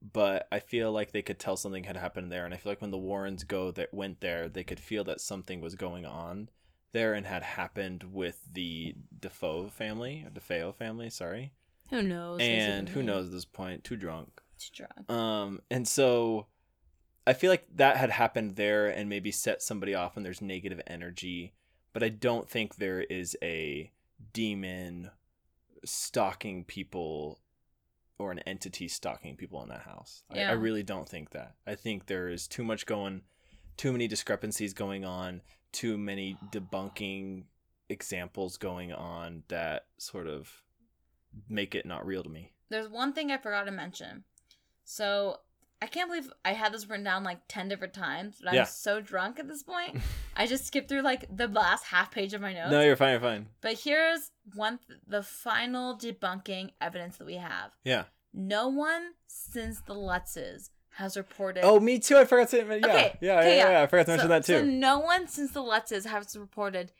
[0.02, 2.82] But I feel like they could tell something had happened there and I feel like
[2.82, 6.50] when the Warrens go that went there, they could feel that something was going on
[6.94, 11.54] there and had happened with the Defoe family, DeFeo family, sorry.
[11.90, 12.40] Who knows?
[12.42, 14.42] And who knows at this point, too drunk.
[14.60, 15.10] Too drunk.
[15.12, 16.48] Um, and so
[17.26, 20.82] I feel like that had happened there and maybe set somebody off and there's negative
[20.88, 21.54] energy,
[21.94, 23.92] but I don't think there is a
[24.34, 25.12] demon
[25.86, 27.40] stalking people
[28.20, 30.24] or an entity stalking people in that house.
[30.32, 30.50] I, Yeah.
[30.50, 31.56] I really don't think that.
[31.68, 33.22] I think there is too much going,
[33.78, 37.44] too many discrepancies going on, too many debunking
[37.90, 40.64] examples going on that sort of
[41.50, 42.54] make it not real to me.
[42.70, 44.24] There's one thing I forgot to mention.
[44.84, 45.38] So
[45.82, 49.00] I can't believe I had this written down like ten different times, but I'm so
[49.00, 49.98] drunk at this point.
[50.36, 52.72] I just skipped through like the last half page of my notes.
[52.72, 53.48] No, you're fine, you're fine.
[53.62, 57.72] But here's one th- the final debunking evidence that we have.
[57.84, 58.06] Yeah.
[58.34, 61.64] No one since the Lutzes has reported.
[61.64, 62.18] Oh, me too.
[62.18, 62.58] I forgot to.
[62.58, 63.72] Yeah, Okay, yeah, okay, yeah, yeah.
[63.72, 64.72] yeah, I forgot to mention so, that So too.
[64.72, 66.92] no one since the Lutzes has reported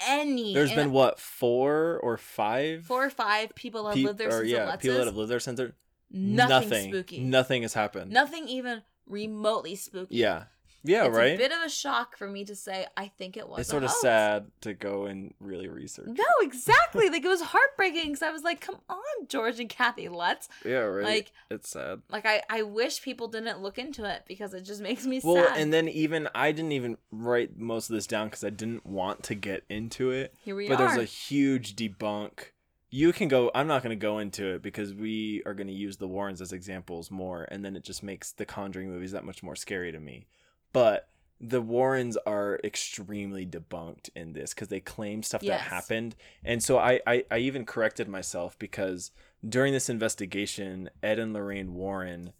[0.00, 0.54] any.
[0.54, 4.28] There's and been what four or five four or five people have pe- lived there
[4.28, 4.80] or since yeah, Lutzes.
[4.80, 5.56] people that have lived there since.
[5.56, 5.72] There,
[6.10, 7.20] nothing, spooky.
[7.20, 8.10] Nothing has happened.
[8.10, 10.16] Nothing even remotely spooky.
[10.16, 10.44] Yeah,
[10.84, 11.34] yeah, it's right.
[11.34, 13.60] a bit of a shock for me to say I think it was.
[13.60, 14.02] it's sort of hoax.
[14.02, 16.08] sad to go and really research.
[16.08, 17.08] No, exactly.
[17.08, 20.78] like it was heartbreaking because I was like, "Come on, George and Kathy, let's." Yeah,
[20.80, 21.04] right.
[21.04, 22.02] Like- it's sad.
[22.10, 25.36] Like I, I wish people didn't look into it because it just makes me Well,
[25.36, 25.44] sad.
[25.44, 28.84] Well, and then even I didn't even write most of this down because I didn't
[28.84, 30.34] want to get into it.
[30.44, 30.88] Here we but are.
[30.88, 32.50] there's a huge debunk.
[32.90, 33.50] You can go.
[33.54, 36.40] I'm not going to go into it because we are going to use the Warrens
[36.40, 39.90] as examples more, and then it just makes the Conjuring movies that much more scary
[39.90, 40.26] to me.
[40.74, 41.08] But
[41.40, 45.60] the Warrens are extremely debunked in this because they claim stuff Yes.
[45.60, 49.10] that happened, and so I, I I even corrected myself because
[49.46, 52.32] during this investigation, Ed and Lorraine Warren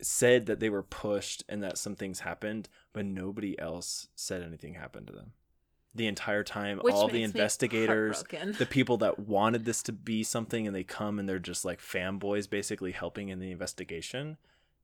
[0.00, 4.74] said that they were pushed and that some things happened, but nobody else said anything
[4.74, 5.32] happened to them.
[5.94, 8.22] The entire time, Which all the investigators,
[8.58, 11.80] the people that wanted this to be something, and they come and they're just like
[11.80, 14.36] fanboys basically helping in the investigation,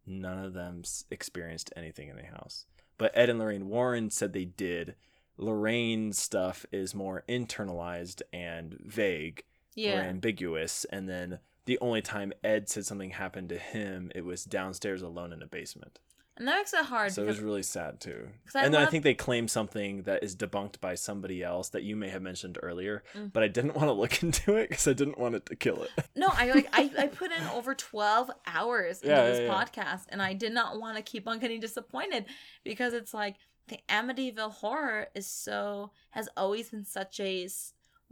[0.06, 2.64] none of them experienced anything in the house.
[2.98, 4.94] But Ed and Lorraine Warren said they did.
[5.36, 9.98] Lorraine's stuff is more internalized and vague yeah.
[9.98, 10.84] or ambiguous.
[10.90, 15.32] And then the only time Ed said something happened to him, it was downstairs alone
[15.32, 15.98] in a basement.
[16.36, 18.28] And that makes it hard So it was really sad too.
[18.54, 21.82] I and then I think they claim something that is debunked by somebody else that
[21.82, 23.32] you may have mentioned earlier, Mm.
[23.32, 25.82] but I didn't want to look into it because I didn't want it to kill
[25.82, 25.90] it.
[26.16, 29.52] no, I like I, I put in over twelve hours into Yeah, this yeah, yeah.
[29.64, 32.24] podcast, and I did not want to keep on getting disappointed
[32.64, 33.36] because it's like
[33.68, 37.48] the Amityville horror is so has always been such a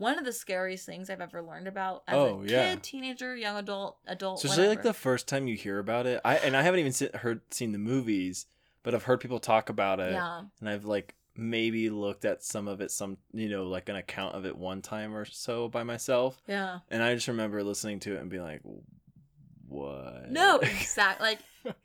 [0.01, 2.71] one of the scariest things I've ever learned about as Oh, a yeah.
[2.75, 4.43] kid, teenager, young adult, adult.
[4.45, 6.21] Especially like the first time you hear about it.
[6.25, 8.47] I and I haven't even se- heard seen the movies,
[8.83, 10.43] but I've heard people talk about it, yeah.
[10.61, 14.35] and I've like maybe looked at some of it, some you know like an account
[14.35, 16.81] of it one time or so by myself, Yeah.
[16.91, 18.63] and I just remember listening to it and being like,
[19.69, 21.29] "What?" No, exactly.
[21.29, 21.39] Like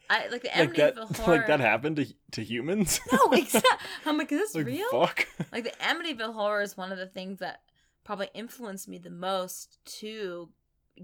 [0.10, 1.38] I like the like that, horror.
[1.38, 3.00] like that happened to to humans.
[3.12, 3.72] No, exactly.
[4.06, 4.90] I'm like, is this like real?
[4.92, 5.28] fuck.
[5.52, 7.62] Like the Amityville horror is one of the things that
[8.06, 10.50] probably influenced me the most to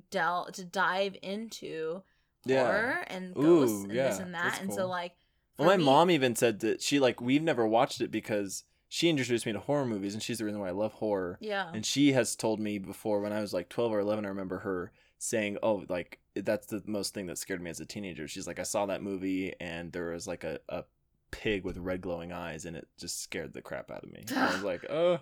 [0.09, 2.03] del to dive into
[2.45, 2.63] Yeah.
[2.63, 4.61] horror and Ooh, ghosts and this and that.
[4.61, 5.13] And so like
[5.57, 9.09] Well, my me- mom even said that she like we've never watched it because she
[9.09, 11.37] introduced me to horror movies, and she's the reason why I love horror.
[11.39, 11.71] Yeah.
[11.73, 14.59] And she has told me before when I was like 12 or 11, I remember
[14.59, 18.27] her saying, Oh, like, that's the most thing that scared me as a teenager.
[18.27, 20.83] She's like, I saw that movie and there was like a, a
[21.31, 24.25] pig with red glowing eyes, and it just scared the crap out of me.
[24.35, 25.19] I was like, oh,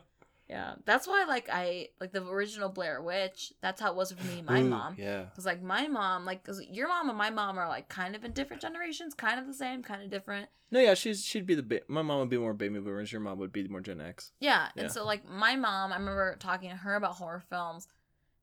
[0.49, 3.53] Yeah, that's why like I like the original Blair Witch.
[3.61, 4.95] That's how it was for me, and my ooh, mom.
[4.97, 8.15] yeah, Cause like my mom, like 'cause your mom and my mom are like kind
[8.15, 10.49] of in different generations, kind of the same, kind of different.
[10.71, 13.11] no, yeah, she's she'd be the ba- my mom would be more baby boomers.
[13.11, 14.31] Your mom would be more Gen X.
[14.39, 14.83] Yeah, Yeah.
[14.83, 17.87] and so like my mom, I remember talking to her about horror films.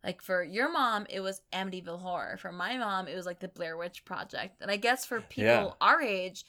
[0.04, 2.36] Like for your mom, it was Amityville Horror.
[2.36, 4.62] For my mom, it was like the Blair Witch Project.
[4.62, 5.70] And I guess for people Yeah.
[5.80, 6.44] our age,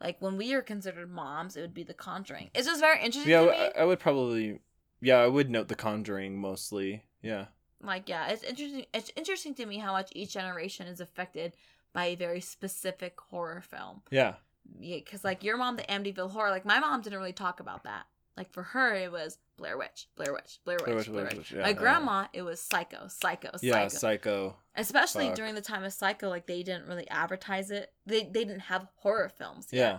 [0.00, 2.48] like when we are considered moms, it would be The Conjuring.
[2.54, 3.72] It's just very interesting Yeah, to I, me.
[3.80, 4.60] I would probably,
[5.04, 7.04] yeah, I would note The Conjuring mostly.
[7.22, 7.46] Yeah,
[7.82, 8.86] like yeah, it's interesting.
[8.92, 11.54] It's interesting to me how much each generation is affected
[11.92, 14.02] by a very specific horror film.
[14.10, 14.34] yeah,
[14.80, 17.84] Yeah, because like your mom, the Amityville Horror, like my mom didn't really talk about
[17.84, 18.06] that.
[18.36, 21.28] Like for her, it was Blair Witch, Blair Witch, Blair Witch, Blair Blair Witch, Witch.
[21.30, 21.72] Blair Witch, yeah, My yeah.
[21.74, 23.58] grandma, it was Psycho, Psycho, Psycho.
[23.62, 23.98] yeah, Psycho.
[23.98, 24.56] Psycho.
[24.74, 25.36] Especially Fuck.
[25.36, 27.92] during the time of Psycho, like they didn't really advertise it.
[28.06, 29.68] They they didn't have horror films.
[29.70, 29.78] yet.
[29.80, 29.98] Yeah,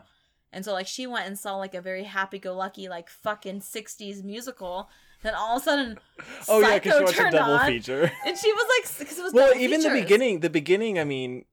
[0.56, 4.90] And so like she went and saw like a very happy-go-lucky like fucking '60s musical.
[5.22, 6.00] Then all of a sudden,
[6.48, 8.12] oh yeah, Psycho because she watched a double on, feature.
[8.26, 11.44] and she was like, because it was well even the beginning the beginning i mean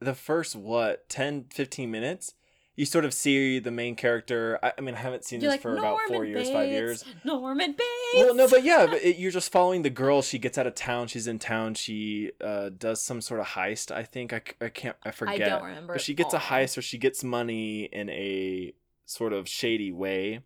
[0.00, 2.34] the first what 10 15 minutes
[2.76, 4.58] you sort of see the main character.
[4.62, 6.68] I, I mean i haven't seen You're this like for Norman about four years five
[6.68, 7.04] years.
[7.24, 8.14] Norman Bates.
[8.14, 10.22] well no but yeah but it, you're just following the girl.
[10.22, 11.06] She gets out of town.
[11.06, 11.74] She's in town.
[11.74, 14.32] She uh, does some sort of heist i think.
[14.32, 15.42] I, I can't i forget.
[15.42, 15.94] I don't remember.
[15.94, 18.72] but she gets a heist or she gets money in a
[19.06, 20.40] sort of shady way.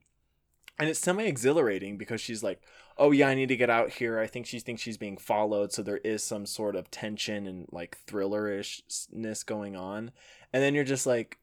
[0.80, 2.60] And it's semi exhilarating because she's like
[3.00, 4.18] oh yeah i need to get out here.
[4.18, 5.72] I think she thinks she's being followed.
[5.72, 10.10] So there is some sort of tension and like thrillerishness going on.
[10.52, 11.38] And then you're just like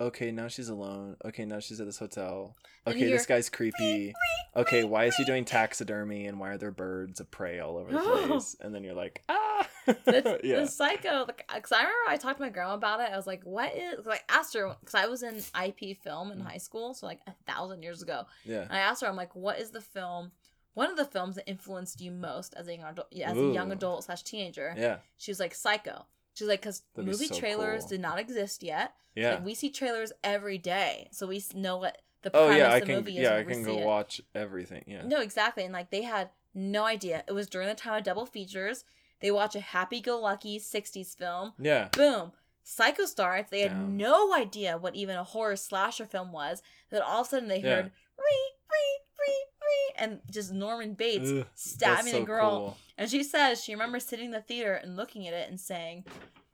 [0.00, 1.16] okay now she's alone.
[1.24, 2.56] Okay now she's at this hotel.
[2.86, 4.14] Okay this guy's creepy.
[4.56, 7.92] Okay why is he doing taxidermy and why are there birds of prey all over
[7.92, 8.56] the place?
[8.60, 9.68] And then you're like ah.
[9.86, 10.60] The, yeah.
[10.60, 11.24] the psycho.
[11.26, 13.10] Because i remember i talked to my grandma about it.
[13.12, 16.30] I was like what is cause i asked her because i was in ip film
[16.32, 16.46] in Mm.
[16.50, 18.24] high school so like a thousand years ago.
[18.44, 18.62] Yeah.
[18.62, 20.32] And i asked her i'm like what is the film
[20.74, 23.46] one of the films that influenced you most as a young adult yeah, as a
[23.48, 24.74] young adult slash teenager?
[24.76, 24.98] Yeah.
[25.16, 26.06] She was like psycho
[26.38, 27.88] she's like because movie so trailers cool.
[27.90, 32.00] did not exist yet yeah like we see trailers every day so we know what
[32.22, 33.84] the oh premise yeah i of the can movie is yeah i can go it.
[33.84, 35.64] watch everything yeah No, exactly.
[35.64, 37.22] And like they had no idea.
[37.28, 38.84] It was during the time of double features.
[39.20, 41.52] They watch a happy go lucky 60s film.
[41.58, 42.32] yeah Boom.
[42.64, 43.50] Psycho starts.
[43.50, 43.96] They had Damn.
[43.96, 46.60] no idea what even a horror slasher film was.
[46.90, 47.76] Then all of a sudden they Yeah.
[47.76, 47.84] heard
[48.18, 52.50] ree, ree, ree, ree, and just Norman Bates Ugh, stabbing so girl.
[52.50, 52.76] cool.
[52.98, 56.04] And she says she remembers sitting in the theater and looking at it and saying,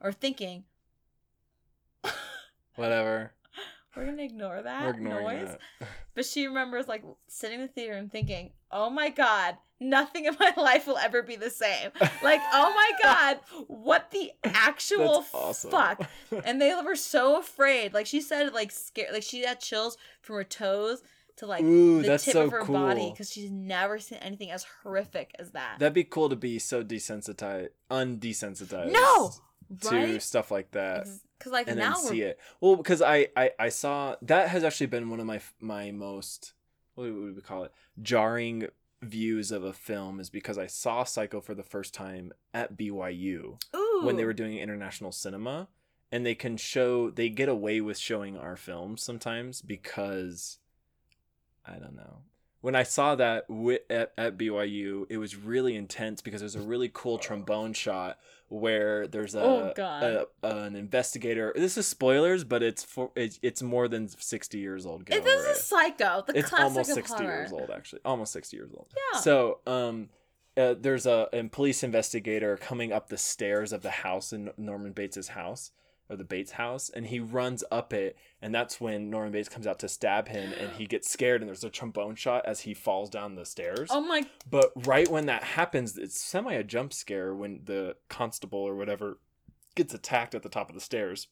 [0.00, 0.64] or thinking,
[2.76, 3.32] whatever
[3.96, 5.56] we're going to ignore that noise.
[5.80, 10.26] that But she remembers like sitting in the theater and thinking, "Oh my god, nothing
[10.26, 11.90] in my life will ever be the same."
[12.22, 15.70] Like, "Oh my god, what the actual awesome.
[15.72, 16.08] fuck?"
[16.44, 17.92] And they were so afraid.
[17.92, 19.12] Like she said, like scared.
[19.12, 21.02] Like she had chills from her toes
[21.36, 22.74] to like Ooh, the that's tip so of her cool.
[22.74, 25.78] body because she's never seen anything as horrific as that.
[25.78, 28.92] That'd be cool to be so desensitized, undesensitized.
[28.92, 29.32] No!
[29.80, 30.22] to right?
[30.22, 32.38] stuff like that, Because like and now then we're see it.
[32.60, 36.52] Well, because I, I I saw that has actually been one of my my most
[36.94, 38.68] what would we call it jarring
[39.02, 43.58] views of a film is because I saw Psycho for the first time at BYU
[43.74, 45.68] ooh when they were doing international cinema,
[46.12, 50.58] and they can show they get away with showing our films sometimes because
[51.66, 52.18] I don't know.
[52.60, 56.60] When I saw that wi- at, at BYU, it was really intense because there's a
[56.62, 60.02] really cool trombone shot where there's a, Oh, God.
[60.02, 61.52] a an investigator.
[61.54, 65.04] This is spoilers, but it's for it's, it's more than sixty years old.
[65.04, 67.36] Get It, over this it is Psycho, the it's classic almost of 60 horror.
[67.36, 69.20] years old actually almost 60 years old Yeah.
[69.20, 70.08] so um
[70.56, 74.92] uh, there's a, a police investigator coming up the stairs of the house in norman
[74.92, 75.72] bates's house
[76.08, 79.66] or the bates house and he runs up it and that's when norman bates comes
[79.66, 82.74] out to stab him and he gets scared and there's a trombone shot as he
[82.74, 86.92] falls down the stairs Oh my but right when that happens it's semi a jump
[86.92, 89.18] scare when the constable or whatever
[89.74, 91.28] gets attacked at the top of the stairs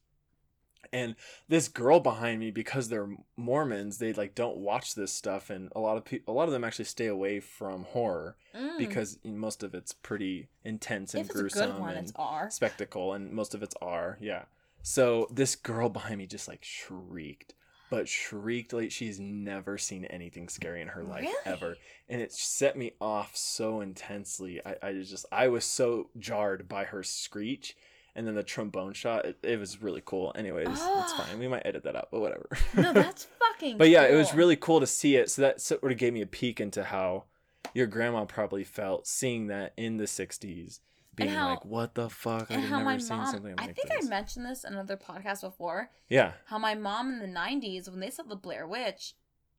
[0.92, 1.14] and
[1.48, 5.80] this girl behind me because they're mormons they like don't watch this stuff and a
[5.80, 8.78] lot of people a lot of them actually stay away from horror mm.
[8.78, 12.12] because most of it's pretty intense and if it's a gruesome good one, and it's
[12.16, 12.50] R.
[12.50, 14.18] spectacle and most of it's R.
[14.20, 14.42] Yeah.
[14.82, 17.54] So this girl behind me just like shrieked,
[17.90, 21.36] but shrieked like she's never seen anything scary in her life Really?
[21.46, 21.76] ever.
[22.08, 24.60] And it set me off so intensely.
[24.64, 27.76] I, I just I was so jarred by her screech.
[28.14, 30.32] And then the trombone shot, it, it was really cool.
[30.34, 31.24] Anyways, it's Ah.
[31.26, 31.38] fine.
[31.38, 32.46] We might edit that out, but whatever.
[32.76, 33.78] No, that's fucking.
[33.78, 35.30] but yeah, it was really cool to see it.
[35.30, 37.24] So that sort of gave me a peek into how
[37.72, 40.80] your grandma probably felt seeing that in the 60s
[41.14, 42.50] being how- like, "What the fuck?
[42.50, 44.72] and I've how never my seen mom something I think this." I mentioned this in
[44.72, 45.90] another podcast before.
[46.08, 49.14] yeah, How my mom in the nineties, when they saw the Blair Witch,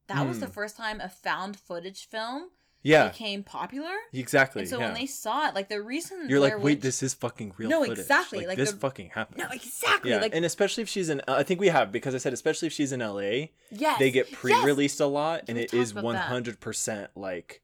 [0.08, 0.52] that was the Hmm.
[0.52, 2.50] first time a found footage film
[2.82, 3.94] yeah, became popular.
[4.12, 4.64] exactly.
[4.64, 4.88] And so yeah.
[4.88, 7.70] when they saw it, like the reason You're like, wait, Witch- this is fucking real
[7.70, 8.00] No, footage.
[8.00, 9.38] exactly, Like, like, this the- fucking happened.
[9.38, 10.12] No, exactly.
[10.12, 12.66] yeah, like and especially if she's in, I think we have because I said especially
[12.68, 15.82] if she's in LA, yes, they get pre-released a lot, and it is it talked
[15.84, 16.24] is about one that.
[16.26, 17.62] hundred percent like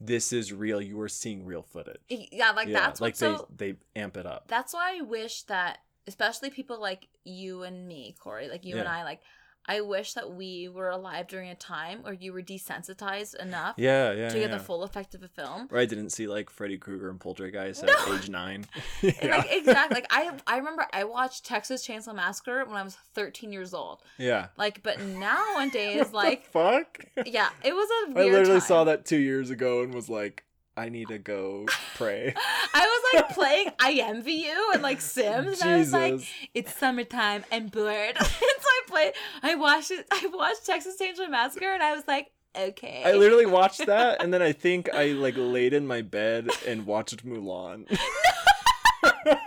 [0.00, 0.80] this is real.
[0.80, 2.00] You are seeing real footage.
[2.08, 3.48] Yeah, like yeah, that's like what's so.
[3.54, 4.44] they they amp it up.
[4.48, 8.88] That's why I wish that, especially people like you and me, Corey, like you and
[8.88, 9.20] I, like
[9.68, 14.12] I wish that we were alive during a time where you were desensitized enough Yeah,
[14.12, 14.56] yeah, to get yeah.
[14.56, 15.68] the full effect of a film.
[15.70, 17.92] Or I didn't see like Freddy Krueger and Poltergeist No.
[17.92, 18.64] at age nine.
[19.02, 19.36] Yeah.
[19.36, 23.52] Like exactly, like I I remember I watched Texas Chainsaw Massacre when I was 13
[23.52, 24.00] years old.
[24.16, 24.46] yeah.
[24.56, 27.04] Like, but now nowadays, What like, the fuck.
[27.26, 28.68] yeah, it was a I literally time.
[28.68, 30.44] saw that two years ago and was like,
[30.78, 32.32] I need to go pray.
[32.74, 36.20] I was like playing I envy you and like Sims, and I was like,
[36.54, 38.16] it's summertime, I'm bored.
[38.16, 39.12] and so I played.
[39.42, 40.06] I watched it.
[40.10, 43.02] I watched Texas Chainsaw Massacre, and I was like, okay.
[43.04, 46.86] I literally watched that and then I think I like laid in my bed and
[46.86, 47.82] watched Mulan.
[47.90, 49.40] exactly.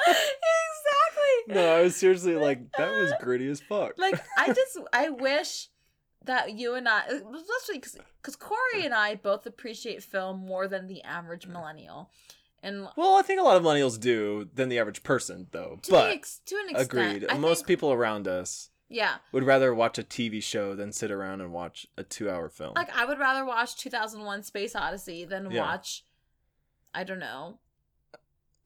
[1.47, 3.93] no, I was seriously like, that was gritty as fuck.
[3.97, 5.69] Like I just I wish
[6.25, 7.79] that you and I, especially
[8.21, 12.11] because Corey and I both appreciate film more than the average millennial,
[12.63, 15.79] and well, I think a lot of millennials do than the average person, though.
[15.83, 17.25] to but ex- to an extent, agreed.
[17.29, 19.15] I Most think- people around us yeah.
[19.31, 22.73] would rather watch a TV show than sit around and watch a two-hour film.
[22.75, 25.61] Like I would rather watch 2001: Space Odyssey than Yeah.
[25.61, 26.05] watch,
[26.93, 27.57] I don't know,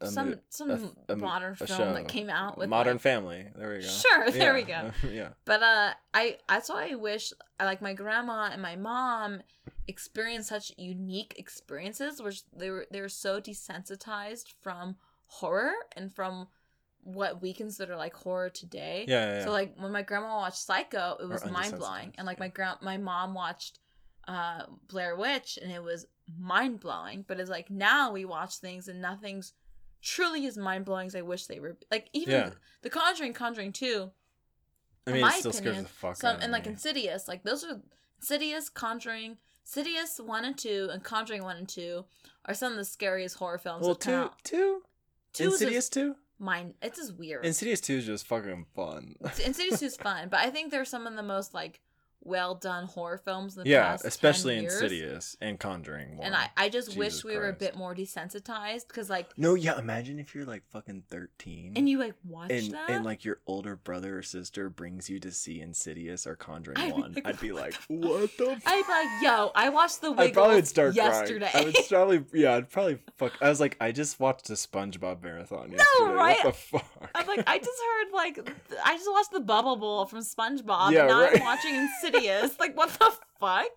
[0.06, 3.48] A some mo- some a a- modern film that came out with Modern like- Family.
[3.56, 3.88] There we go.
[3.88, 4.92] Sure, there we go.
[5.12, 5.30] yeah.
[5.46, 9.42] But uh, I that's why I wish I like my grandma and my mom
[9.88, 14.96] experienced such unique experiences, which they were they were so desensitized from
[15.28, 16.48] horror and from
[17.04, 19.06] what we consider like horror today.
[19.08, 19.46] Yeah, yeah, yeah.
[19.46, 22.52] So like when my grandma watched Psycho, it was mind blowing, and like my yeah.
[22.52, 23.80] grand my mom watched
[24.28, 27.24] uh Blair Witch, and it was mind blowing.
[27.28, 29.54] But it's like now we watch things and nothing's
[30.06, 31.76] truly as mind blowing as I wish they were.
[31.92, 32.50] Like even Yeah.
[32.84, 34.12] The Conjuring, Conjuring Two
[35.08, 36.68] I in mean, my it still scares opinion, the fuck some out of and like.
[36.68, 37.82] Insidious, like those are
[38.20, 42.06] Insidious, Conjuring, Insidious one and two, and Conjuring one and two
[42.46, 43.86] are some of the scariest horror films.
[43.86, 44.84] Well, two, two,
[45.34, 46.16] Two Insidious two.
[46.40, 46.76] mine.
[46.82, 47.46] It's just weird.
[47.46, 49.16] Insidious two is just fucking fun.
[49.44, 51.82] Insidious two is fun, but I think they're some of the most like
[52.26, 54.02] well done horror films in the yeah, past.
[54.04, 54.74] 10 especially years.
[54.74, 56.10] Insidious and Conjuring.
[56.12, 56.34] And one.
[56.34, 59.78] I, I just Jesus wish we were a bit more desensitized because like no, yeah.
[59.80, 63.40] Imagine if you're like fucking thirteen, and you like watch and that and like your
[63.48, 67.14] older brother or sister brings you to see Insidious or Conjuring I'd be one.
[67.14, 68.52] like, I'd be like, what the?
[68.52, 68.64] F-?
[68.66, 71.50] I'd be like, yo, I watched the I probably would start yesterday.
[71.52, 71.66] crying.
[71.66, 73.34] I would probably, yeah, I'd probably fuck.
[73.42, 75.84] I was like, I just watched a SpongeBob marathon yesterday.
[76.00, 76.38] No, right?
[76.44, 77.10] What the fuck?
[77.14, 80.92] I'm like, I just heard like, th- I just watched the Bubble Bowl from SpongeBob,
[80.92, 81.36] Yeah, and now right.
[81.40, 82.15] I'm watching Insidious.
[82.60, 83.68] Like, what the fuck?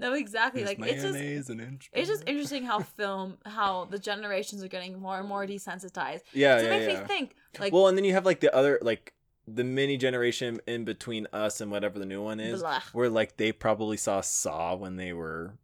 [0.00, 0.62] No, exactly.
[0.62, 4.62] There's like, it's just, mayonnaise and inch it's just interesting how film, how the generations
[4.62, 6.20] are getting more and more desensitized.
[6.32, 7.00] Yeah, 'Cause yeah, it makes yeah.
[7.00, 9.12] me think, like, well, and then you have like the other like
[9.48, 12.80] the mini generation in between us and whatever the new one is, blah.
[12.92, 15.54] where like they probably saw Saw when they were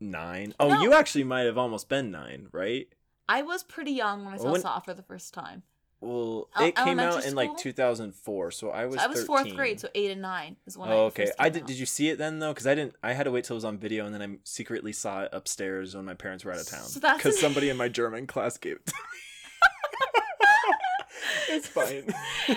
[0.00, 0.54] nine.
[0.60, 0.82] Oh, No.
[0.82, 2.88] you actually might have almost been nine, right?
[3.28, 5.62] I was pretty young when I saw When- Saw for the first time.
[6.00, 8.96] Well, El- it came out in like 2004, so I was.
[8.96, 11.26] So I was fourth grade, so eight and nine is when oh, I Oh, okay.
[11.26, 11.62] first I did.
[11.62, 11.68] out.
[11.68, 12.52] Did you see it then though?
[12.52, 12.94] Because I didn't.
[13.02, 15.30] I had to wait till it was on video, and then I secretly saw it
[15.32, 16.84] upstairs when my parents were out of town.
[16.84, 19.20] So that's Because somebody in my German class gave it to me.
[21.56, 22.14] it's fine.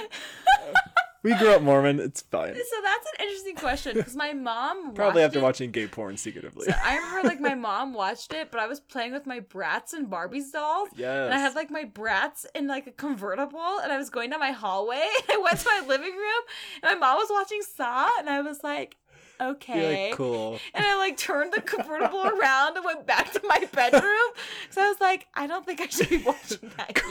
[1.23, 1.99] we grew up Mormon.
[1.99, 2.55] It's fine.
[2.55, 6.65] So that's an interesting question because my mom Probably after it- watching gay porn secretively.
[6.67, 9.93] So I remember like my mom watched it, but I was playing with my Bratz
[9.93, 10.89] and Barbie's dolls.
[10.95, 11.25] yes.
[11.25, 14.39] And I had like my Bratz in like a convertible, and I was going down
[14.39, 15.05] my hallway.
[15.29, 16.43] And I went to my living room,
[16.83, 18.95] and my mom was watching Saw, and I was like,
[19.41, 20.07] okay.
[20.07, 20.59] like cool.
[20.73, 24.29] And I like turned the convertible around and went back to my bedroom.
[24.69, 27.01] So I was like, I don't think I should be watching that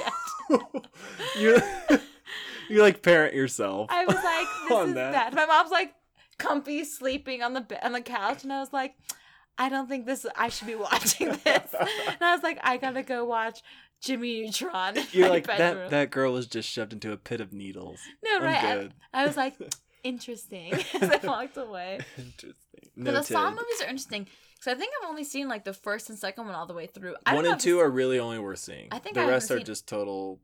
[1.39, 2.01] yet.
[2.69, 3.89] You you like parent yourself.
[3.91, 5.13] I was like, this is that.
[5.13, 5.35] bad.
[5.35, 5.95] My mom's like
[6.39, 8.95] comfy sleeping on the bed on the couch, and I was like,
[9.59, 10.25] I don't think this.
[10.37, 11.75] I should be watching this.
[11.75, 13.63] and I was like, I gotta go watch
[14.01, 14.97] Jimmy Neutron.
[14.97, 15.83] In You're my like bedroom.
[15.85, 15.91] that.
[15.91, 17.99] That girl was just shoved into a pit of needles.
[18.25, 18.65] No, I'm right?
[18.65, 18.95] I- good.
[19.13, 19.55] I, was like,
[20.05, 20.73] interesting.
[21.01, 22.01] As I walked away.
[22.17, 22.55] Interesting.
[22.97, 24.27] But the Saw movies are interesting
[24.57, 26.87] because I think I've only seen like the first and second one all the way
[26.87, 27.15] through.
[27.27, 28.89] I don't One know and two are really only worth seeing.
[28.91, 30.41] I think the I rest haven't are seen- just total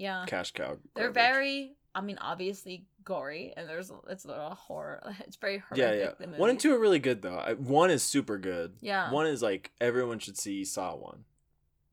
[0.00, 0.24] yeah.
[0.26, 0.78] cash cow.
[0.94, 1.76] They're very.
[1.94, 5.02] I mean, obviously gory, and there's it's a horror.
[5.26, 5.78] It's very horrific.
[5.78, 6.36] yeah, yeah.
[6.38, 7.36] One and two are really good though.
[7.36, 8.74] I, one is super good.
[8.80, 9.10] Yeah.
[9.10, 11.24] One is like everyone should see Saw one.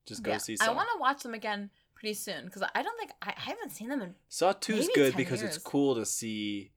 [0.05, 0.37] Just go Yeah.
[0.37, 3.41] see I want to watch them again pretty soon because I don't think I, I
[3.41, 4.13] haven't seen them in.
[4.29, 6.71] Saw Two is good 10 because it's cool to see.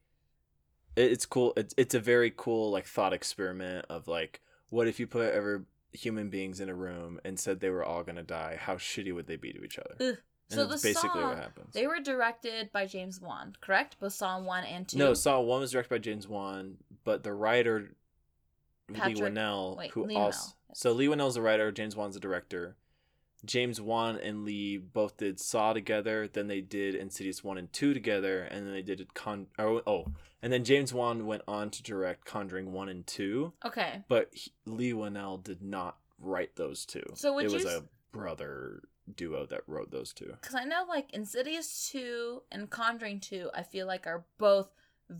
[0.96, 1.52] it- It's cool.
[1.56, 5.66] It's it's a very cool like thought experiment of like, what if you put ever
[5.92, 8.56] human beings in a room and said they were all gonna die?
[8.58, 9.96] How shitty would they be to each other?
[10.00, 10.16] Ugh.
[10.50, 11.72] And So that's the basically Saw, what happens.
[11.74, 13.96] They were directed by James Wan, correct?
[14.00, 14.98] Both Saw one and two.
[14.98, 17.94] No, Saw One was directed by James Wan, but the writer
[18.88, 20.54] Leigh Patrick- Whannell, wait, who Leigh also Whannell.
[20.74, 22.76] so Leigh Whannell's the writer, James Wan's the director.
[23.44, 27.94] James Wan and Leigh both did Saw together, then they did Insidious one and two
[27.94, 29.46] together, and then they did Con.
[29.58, 30.06] Oh, oh,
[30.42, 34.02] and then James Wan went on to direct Conjuring one and two, Okay.
[34.08, 37.04] but he, Leigh Whannell did not write those two.
[37.14, 38.82] So it you was a brother
[39.16, 40.32] duo that wrote those two.
[40.40, 44.68] Because I know like Insidious two and Conjuring two, I feel like are both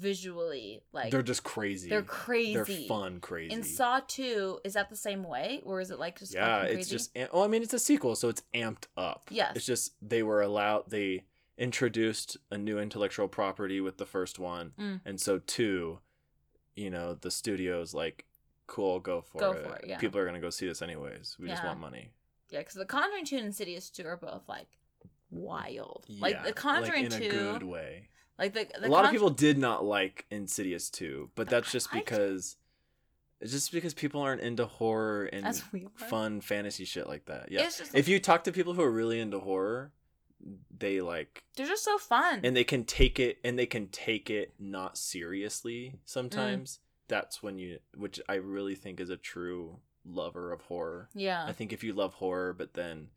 [0.04, 1.88] visually like they're just crazy.
[1.90, 2.54] they're crazy.
[2.54, 3.52] They're fun, crazy.
[3.52, 6.88] In Saw two, is that the same way, or is it like just yeah it's
[6.88, 9.52] just oh i mean it's a sequel so it's amped up Yes.
[9.56, 11.24] it's just they were allowed they
[11.58, 15.00] introduced a new intellectual property with the first one Mm.
[15.04, 15.98] and so two
[16.74, 18.24] you know the studio's like
[18.66, 19.98] cool go for Go it for it, yeah.
[19.98, 22.12] people are gonna go see this anyways we just want money
[22.50, 24.68] yeah, because the Conjuring two and Insidious two are both like
[25.30, 26.04] wild.
[26.08, 28.08] Yeah, like the Conjuring in two, a good way
[28.40, 31.92] like the, the a lot of people did not like insidious 2 but that's just
[31.92, 32.10] I liked it.
[32.14, 32.56] because
[33.40, 35.54] it's just because people aren't into horror and
[35.94, 39.38] fun fantasy shit like that yeah if you talk to people who are really into
[39.38, 39.92] horror
[40.76, 42.40] they like they're just so fun.
[42.42, 46.78] and they can take it and they can take it not seriously sometimes Mm.
[47.08, 51.52] that's when you which i really think is a true lover of horror yeah, i
[51.52, 53.08] think if you love horror but then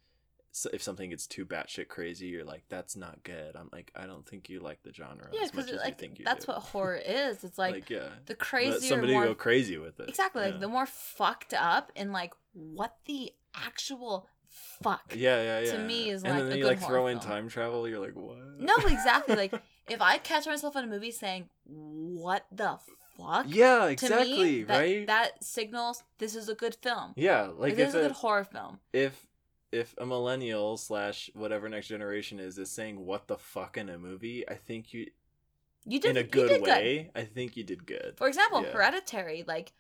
[0.52, 4.06] so if something gets too batshit crazy you're like that's not good i'm like i
[4.06, 6.46] don't think you like the genre yeah, as much as like you think you that's
[6.46, 7.44] do what horror is.
[7.44, 10.68] It's like, yeah the let crazier, somebody more go crazy with it exactly like the
[10.68, 14.28] more fucked up and like what the actual
[14.84, 15.14] fuck.
[15.16, 17.20] yeah yeah yeah to me is, and like, then a you good like throw in
[17.20, 17.32] film.
[17.32, 19.36] time travel you're like what No, exactly.
[19.44, 19.54] Like
[19.90, 22.78] if I catch myself in a movie saying, "What the
[23.18, 27.14] fuck?" yeah exactly me, that, right That signals this is a good film.
[27.16, 28.80] yeah Like, like this is a a, good horror film.
[28.92, 29.28] if
[29.72, 33.98] if a millennial slash whatever next generation is is saying what the fuck in a
[33.98, 35.08] movie, I think you
[35.86, 37.10] You did in a good way.
[37.16, 38.14] I think you did good.
[38.18, 38.72] For example, Yeah.
[38.72, 39.74] Hereditary, like,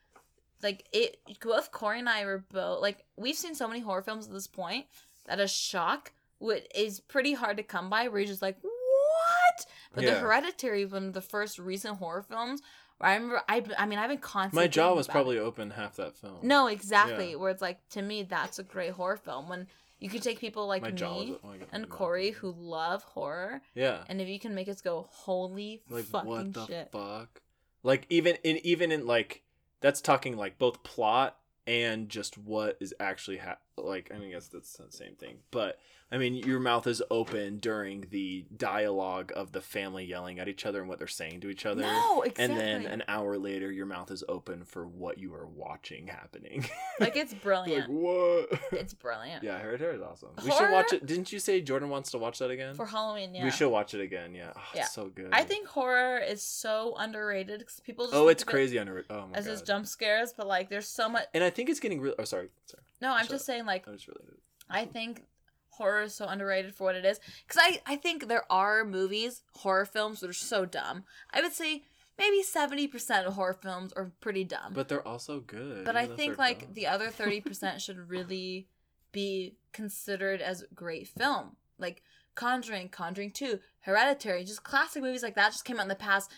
[0.64, 1.20] like it.
[1.42, 4.48] Both Corey and I were both like we've seen so many horror films at this
[4.48, 4.88] point
[5.26, 8.08] that a shock would is pretty hard to come by.
[8.08, 9.66] Where you're just like, what?
[9.94, 10.20] But the Yeah.
[10.20, 12.62] Hereditary, one of the first recent horror films.
[13.04, 14.64] I remember, I I mean, I've been constantly.
[14.64, 15.42] My jaw was probably it.
[15.42, 16.38] open half that film.
[16.42, 17.32] No, exactly.
[17.32, 17.36] Yeah.
[17.38, 19.50] Where it's like to me, that's a great horror film.
[19.50, 19.68] When
[20.00, 23.62] you could take people like my jaw was me oh and Corey who love horror,
[23.74, 26.90] yeah and if you can make us go, holy like fucking what the shit.
[26.92, 27.42] fuck
[27.84, 29.44] like even in even in like
[29.82, 31.38] that's talking like both plot
[31.68, 35.38] and just what is actually ha- like I mean I guess that's the same thing
[35.52, 35.80] but
[36.12, 40.66] I mean your mouth is open during the dialogue of the family yelling at each
[40.66, 42.46] other and what they're saying to each other No, exactly.
[42.46, 46.66] and then an hour later your mouth is open for what you are watching happening
[47.00, 47.90] like it's like brilliant.
[47.90, 49.44] what it's brilliant.
[49.44, 52.38] yeah hereditary is awesome we should watch it didn't you say jordan wants to watch
[52.40, 53.44] that again For Halloween, yeah.
[53.44, 54.82] we should watch it again yeah, oh, Yeah.
[54.84, 58.50] it's so good I think horror is so underrated because people just oh it's of
[58.50, 61.10] it crazy under oh my god as god just jump scares, but like there's so
[61.10, 61.26] much.
[61.34, 63.88] and i think it's getting real oh sorry sorry No, I'm Shut just saying like
[63.88, 64.38] i was related
[64.70, 65.24] I think
[65.78, 69.44] horror is so underrated for what it is because I I think there are movies
[69.64, 71.04] horror films that are so dumb.
[71.32, 71.84] I would say
[72.18, 74.72] maybe seventy percent of horror films are pretty dumb.
[74.74, 76.74] but they're also good But I think like dumb.
[76.74, 78.68] the other 30% should really
[79.12, 81.58] be considered as great film.
[81.78, 82.02] Like
[82.36, 86.32] Conjuring, Conjuring 2, Hereditary, just classic movies like that just came out in the past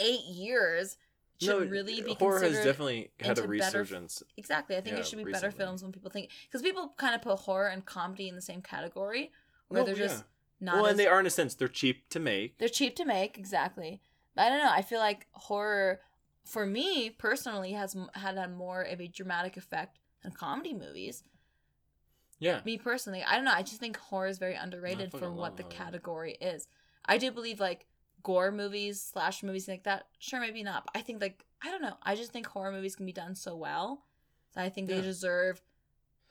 [0.00, 0.96] 8 years
[1.42, 4.76] should no, really be horror has definitely had a better- resurgence Exactly.
[4.76, 7.22] I think yeah, it should be better films when people think cuz people kind of
[7.22, 9.32] put horror and comedy in the same category
[9.68, 10.24] where No, they're just
[10.60, 10.66] yeah.
[10.66, 12.96] not well as, and they are in a sense they're cheap to make they're cheap
[12.96, 14.00] to make, exactly.
[14.34, 14.70] But I don't know.
[14.72, 16.00] I feel like horror,
[16.44, 21.22] for me personally, has had had more of a dramatic effect than comedy movies.
[22.38, 23.52] yeah Me personally, I don't know.
[23.52, 26.66] I just think horror is very underrated for what the category is.
[27.04, 27.86] I do believe like
[28.22, 30.06] gore movies, slash movies like that.
[30.18, 30.84] Sure, maybe not.
[30.86, 31.96] But I think like I don't know.
[32.02, 34.04] I just think horror movies can be done so well.
[34.54, 34.96] So I think Yeah.
[34.96, 35.60] they deserve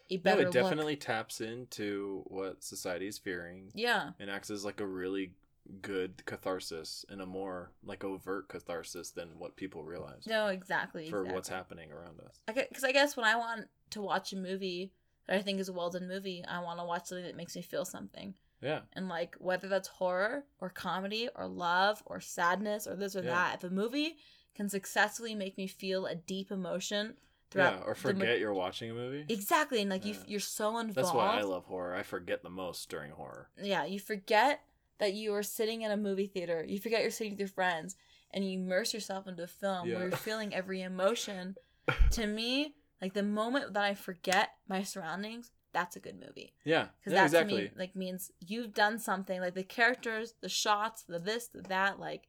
[0.10, 0.54] a no, better it look.
[0.54, 4.12] definitely taps into what society is fearing Yeah.
[4.20, 5.34] and acts as like a really
[5.82, 11.10] good catharsis and a more like overt catharsis than what people realize No, exactly.
[11.10, 11.34] for exactly.
[11.36, 14.92] what's happening around us because I guess when I want to watch a movie
[15.28, 17.56] that I think is a well done movie, I want to watch something that makes
[17.56, 18.34] me feel something.
[18.62, 23.24] Yeah And like whether that's horror or comedy or love or sadness or this or
[23.24, 23.32] Yeah.
[23.32, 24.18] that, if a movie
[24.56, 27.16] can successfully make me feel a deep emotion
[27.50, 29.26] throughout yeah, or the mo- forget you're watching a movie.
[29.30, 30.96] exactly, and like you, you're so involved.
[30.96, 31.96] That's why I love horror.
[31.96, 33.50] I forget the most during horror.
[33.62, 34.62] yeah, you forget
[35.00, 36.64] that you are sitting in a movie theater.
[36.68, 37.96] You forget you're sitting with your friends,
[38.32, 39.96] and you immerse yourself into a film Yeah.
[39.96, 41.56] where you're feeling every emotion.
[42.12, 46.54] to me, like the moment that I forget my surroundings, that's a good movie.
[46.64, 47.56] Yeah, Because yeah, that exactly.
[47.58, 49.40] to me like means you've done something.
[49.42, 52.00] Like the characters, the shots, the this, the that.
[52.00, 52.24] Like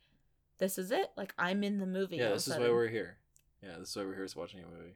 [0.58, 1.10] this is it.
[1.16, 2.16] Like I'm in the movie.
[2.16, 3.16] yeah, this is why we're here.
[3.62, 4.90] Yeah, this is why we're here is watching a movie.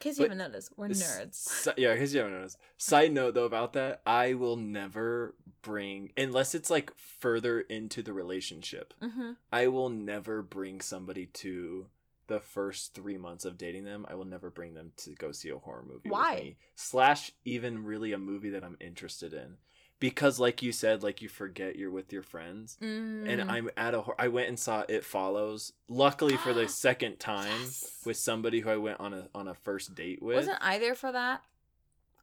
[0.00, 1.34] case you but haven't noticed, we're nerds.
[1.34, 2.56] si- yeah, because you haven't noticed.
[2.76, 8.12] Side note though about that, I will never bring unless it's like further into the
[8.12, 8.94] relationship.
[9.02, 9.32] Mm-hmm.
[9.52, 11.86] I will never bring somebody to
[12.28, 14.06] the first three months of dating them.
[14.08, 16.08] I will never bring them to go see a horror movie.
[16.10, 16.56] Why?
[16.76, 19.56] Slash, even really a movie that I'm interested in,
[19.98, 22.78] because like you said, like you forget you're with your friends.
[22.82, 23.28] Mm.
[23.28, 24.04] And I'm at a.
[24.18, 25.72] I went and saw It Follows.
[25.88, 28.00] Luckily for the second time Yes.
[28.06, 30.36] with somebody who I went on a on a first date with.
[30.36, 31.42] wasn't I there for that?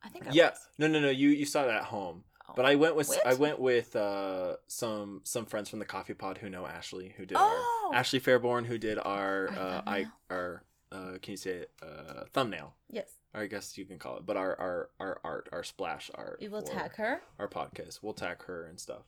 [0.03, 0.59] I think I yeah, was.
[0.77, 1.09] no, no, no.
[1.09, 2.23] You you saw that at home.
[2.49, 2.53] Oh.
[2.55, 3.25] But I went with What?
[3.25, 7.25] I went with uh, some some friends from the Coffee Pod who know Ashley, who
[7.25, 7.89] did Oh!
[7.91, 11.71] our Ashley Fairborn, who did our Our uh, I our uh, can you say it
[11.81, 12.73] uh, thumbnail?
[12.89, 13.09] yes.
[13.33, 16.37] Or I guess you can call it, but our our our art, our splash art.
[16.39, 17.21] We will tag her.
[17.37, 17.99] our podcast.
[18.01, 19.03] We'll tag her and stuff.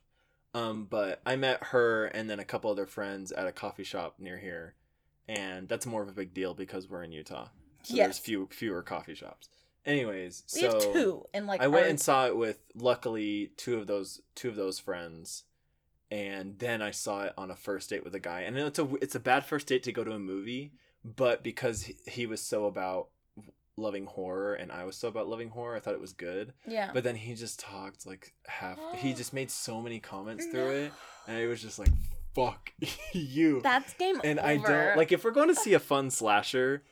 [0.54, 4.16] Um, but I met her and then a couple other friends at a coffee shop
[4.20, 4.74] near here,
[5.30, 7.48] and that's more of a big deal because we're in Utah.
[7.84, 9.48] So there's few fewer coffee shops.
[9.86, 13.78] Anyways, We so have two, and like I went and saw it with luckily two
[13.78, 15.44] of those two of those friends,
[16.12, 18.42] and then I saw it on a first date with a guy.
[18.42, 20.74] And it's a it's a bad first date to go to a movie,
[21.06, 23.08] but because he, he was so about
[23.80, 26.54] loving horror and I was so about loving horror, I thought it was good.
[26.66, 26.90] yeah.
[26.94, 28.80] But then he just talked like half.
[28.96, 30.92] he just made so many comments through it,
[31.28, 31.92] and it was just like,
[32.36, 32.74] "Fuck
[33.14, 34.48] you." That's game and over.
[34.48, 36.84] I don't like if we're going to see a fun slasher,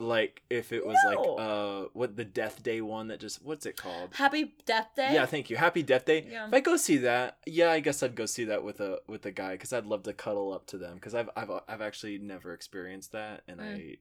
[0.00, 1.10] like if it was No.
[1.10, 4.14] like uh what the Death Day one that just what's it called?
[4.14, 5.10] Happy Death Day.
[5.12, 5.56] Yeah, thank you.
[5.56, 6.26] Happy Death Day.
[6.28, 6.48] Yeah.
[6.48, 9.26] If I go see that, yeah, I guess I'd go see that with a with
[9.26, 12.18] a guy because I'd love to cuddle up to them because I've I've I've actually
[12.18, 13.74] never experienced that and Mm.
[13.92, 13.96] I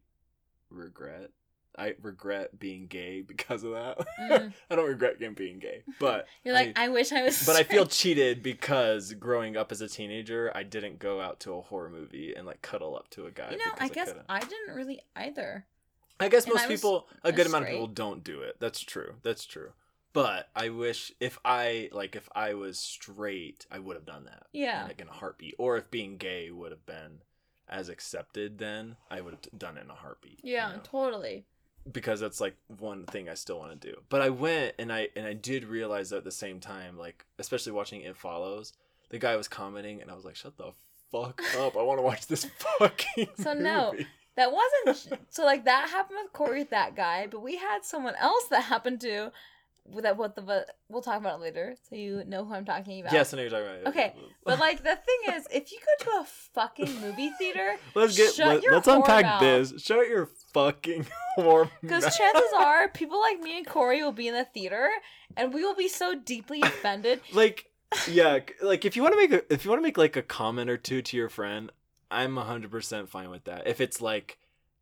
[0.69, 1.31] regret.
[1.77, 3.97] I regret being gay because of that.
[4.19, 4.53] Mm.
[4.71, 7.45] I don't regret being gay, but You're like, I, wish I was.
[7.45, 11.53] but I feel cheated because growing up as a teenager, I didn't go out to
[11.53, 13.51] a horror movie and like cuddle up to a guy.
[13.51, 14.11] You know, I guess.
[14.27, 15.65] I didn't really either.
[16.19, 18.57] I guess and most I was people, a good amount of people, don't do it.
[18.59, 19.15] That's true.
[19.23, 19.71] That's true.
[20.11, 24.47] But I wish if I like if I was straight, I would have done that.
[24.51, 24.85] Yeah.
[24.85, 25.55] like in a heartbeat.
[25.57, 27.21] Or if being gay would have been
[27.69, 30.39] as accepted, then I would have done it in a heartbeat.
[30.43, 30.79] you Yeah, know?
[30.83, 31.45] totally.
[31.91, 34.01] because that's like one thing I still want to do.
[34.09, 37.25] But I went and I and I did realize that at the same time, like
[37.37, 38.73] especially watching It Follows,
[39.09, 40.71] the guy was commenting and I was like, "Shut the
[41.11, 41.77] fuck up!
[41.77, 42.45] I want to watch this
[42.79, 43.93] fucking." So, no.
[44.39, 47.83] Movie." That wasn't so like that happened with Corey with that guy, but we had
[47.83, 49.31] someone else that happened to
[50.01, 53.01] that what the but we'll talk about it later, so you know who I'm talking
[53.01, 53.13] about.
[53.13, 53.87] Yes, I know you're talking about.
[53.87, 54.13] Okay,
[54.43, 58.37] But like the thing is, if you go to a fucking movie theater, let's get
[58.37, 59.41] let, your us unpack mouth.
[59.41, 59.73] this.
[59.81, 61.05] Shut your fucking
[61.37, 64.89] whore because chances are people like me and Corey will be in the theater,
[65.35, 67.21] and we will be so deeply offended.
[67.33, 67.65] like
[68.07, 70.21] yeah like if you want to make a if you want to make like a
[70.21, 71.71] comment or two to your friend
[72.11, 74.37] i'm 100% fine with that if it's like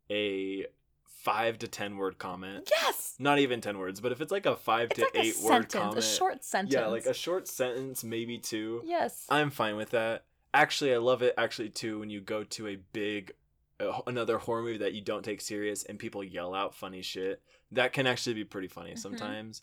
[0.09, 0.65] a
[1.05, 4.55] five to ten word comment Yes, not even 10 words but if it's like a
[4.55, 6.73] five it's to like a eight word sentence, comment a short sentence.
[6.73, 9.25] yeah like a short sentence maybe two yes.
[9.29, 10.23] i'm fine with that
[10.53, 13.33] actually i love it actually too when you go to a big
[14.07, 17.91] another horror movie that you don't take serious and people yell out funny shit that
[17.93, 18.99] can actually be pretty funny Mhm.
[18.99, 19.61] sometimes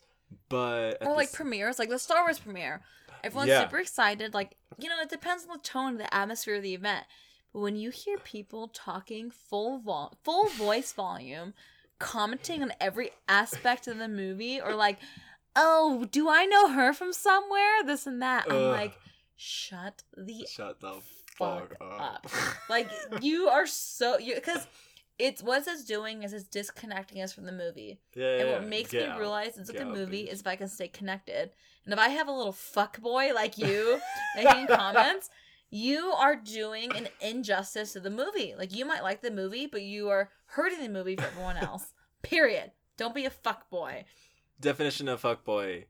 [0.49, 2.81] but or like premieres, like the Star Wars premiere.
[3.23, 3.61] Everyone's Yeah.
[3.61, 4.33] super excited.
[4.33, 7.05] Like you know, it depends on the tone, the atmosphere of the event.
[7.55, 11.53] When you hear people talking full vol- full voice volume,
[11.99, 14.99] commenting on every aspect of the movie, or like,
[15.55, 17.83] oh, do I know her from somewhere?
[17.85, 18.45] This and that.
[18.49, 18.71] I'm Ugh.
[18.71, 18.99] like,
[19.37, 20.95] shut the shut the
[21.37, 22.25] fuck fuck up.
[22.25, 22.27] up.
[22.69, 22.89] like
[23.21, 24.67] you are so you because
[25.17, 27.99] it's what it's doing is it's disconnecting us from the movie.
[28.15, 29.17] Yeah, And what makes me out.
[29.17, 31.51] realize it's a good movie is if I can stay connected.
[31.85, 33.99] And if I have a little fuck boy like you
[34.35, 35.29] making comments,
[35.75, 38.53] you are doing an injustice to the movie.
[38.57, 41.93] Like you might like the movie, but you are hurting the movie for everyone else.
[42.21, 42.71] Period.
[42.97, 44.05] Don't be a fuck boy.
[44.59, 45.85] Definition of fuck boy.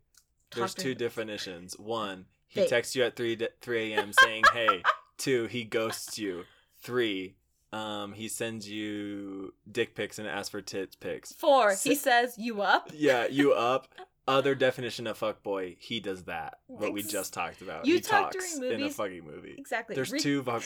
[0.56, 1.78] There's two definitions.
[1.78, 2.70] One, he Fake.
[2.70, 4.12] texts you at 3 d- 3 a.m.
[4.14, 4.82] saying, "Hey."
[5.18, 6.44] Two, he ghosts you.
[6.82, 7.36] Three,
[7.72, 11.32] um, he sends you dick pics and asks for tits pics.
[11.32, 12.90] Four, he says you up.
[12.94, 13.88] Yeah, you up.
[14.28, 16.60] other definition of fuckboy, he does that.
[16.68, 17.86] What we just talked about.
[17.86, 19.56] You he talk talks in a fucking movie.
[19.58, 19.96] Exactly.
[19.96, 20.64] There's Re- two fuck,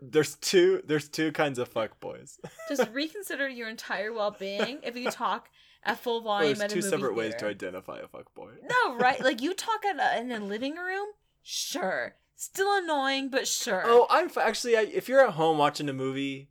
[0.00, 2.38] there's two there's two kinds of fuckboys.
[2.68, 5.50] Just reconsider your entire well-being if you talk
[5.84, 8.52] at full volume there's at a two separate ways to identify a fuckboy.
[8.68, 9.20] No, right?
[9.24, 11.06] Like you talk at a, in a living room,
[11.42, 12.14] sure.
[12.36, 13.82] Still annoying, but sure.
[13.84, 14.76] Oh, I'm f- actually.
[14.76, 16.48] I, if you're at home watching a movie,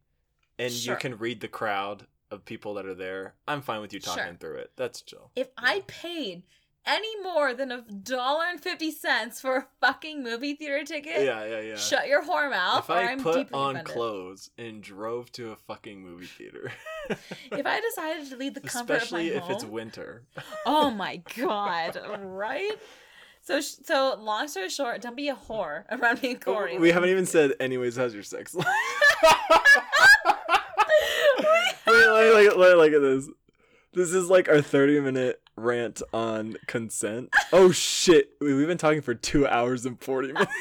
[0.57, 0.93] and Sure.
[0.93, 4.23] you can read the crowd of people that are there, I'm fine with you talking
[4.25, 4.35] Sure.
[4.39, 4.71] through it.
[4.75, 5.31] That's chill.
[5.35, 6.43] if I paid
[6.85, 11.45] any more than a dollar and fifty cents for a fucking movie theater ticket, Yeah,
[11.45, 11.75] yeah, yeah.
[11.77, 13.85] shut your whore mouth, if or I I'm put on offended.
[13.93, 16.73] clothes and drove to a fucking movie theater,
[17.09, 20.23] If I decided to leave the comfort especially of if my home, it's winter,
[20.65, 22.77] oh my god, right?
[23.45, 26.77] So, so long story short, don't be a whore around me and Corey.
[26.79, 27.53] we haven't even said.
[27.59, 28.67] Anyways, how's your sex life?
[32.57, 33.29] wait, look at this.
[33.93, 37.29] This is like our 30 minute rant on consent.
[37.51, 40.51] Oh shit, we- we've been talking for two hours and 40 minutes.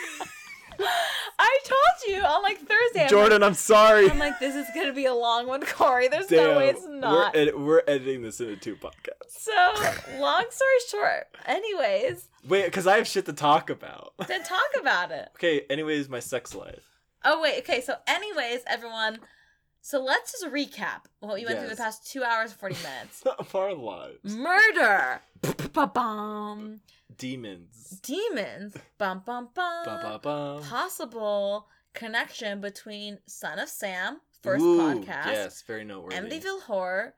[1.38, 3.02] I told you on like Thursday.
[3.04, 4.10] I'm Jordan, I'm sorry.
[4.10, 6.08] I'm like, this is gonna be a long one, Corey.
[6.08, 7.34] There's no way it's not.
[7.34, 9.30] We're, ed- we're editing this into two podcasts.
[9.38, 14.12] So, long story short, anyways, Wait, because I have shit to talk about.
[14.28, 15.28] then talk about it.
[15.36, 16.82] Okay, anyways, my sex life.
[17.24, 17.80] Oh wait, okay.
[17.80, 19.18] So, anyways, everyone.
[19.84, 23.22] So let's just recap what we went through the past two hours and forty minutes.
[23.38, 24.34] of our lives.
[24.34, 25.20] Murder,
[25.72, 26.80] Ba-bum.
[27.18, 28.00] Demons.
[28.02, 29.84] demons, bum bum bum.
[29.84, 30.62] Ba-ba-bum.
[30.62, 36.16] Possible connection between Son of Sam, first Ooh, podcast, Yes, very noteworthy.
[36.16, 37.14] Amityville Horror,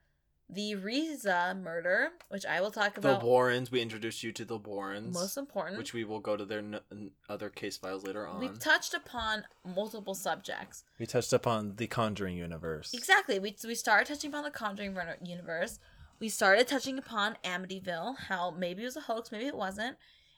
[0.51, 3.03] the Riza murder, which I will talk about.
[3.03, 3.71] The about Warrens.
[3.71, 5.79] We introduced you to the Warrens, most important.
[5.79, 8.41] which we will go to their n- n- other case files later on.
[8.41, 10.85] We've touched upon multiple subjects.
[10.99, 12.93] we touched upon the Conjuring universe.
[12.95, 13.39] Exactly.
[13.39, 15.79] We, we started touching upon the Conjuring universe.
[16.21, 19.97] We started touching upon Amityville, how maybe it was a hoax, maybe it wasn't.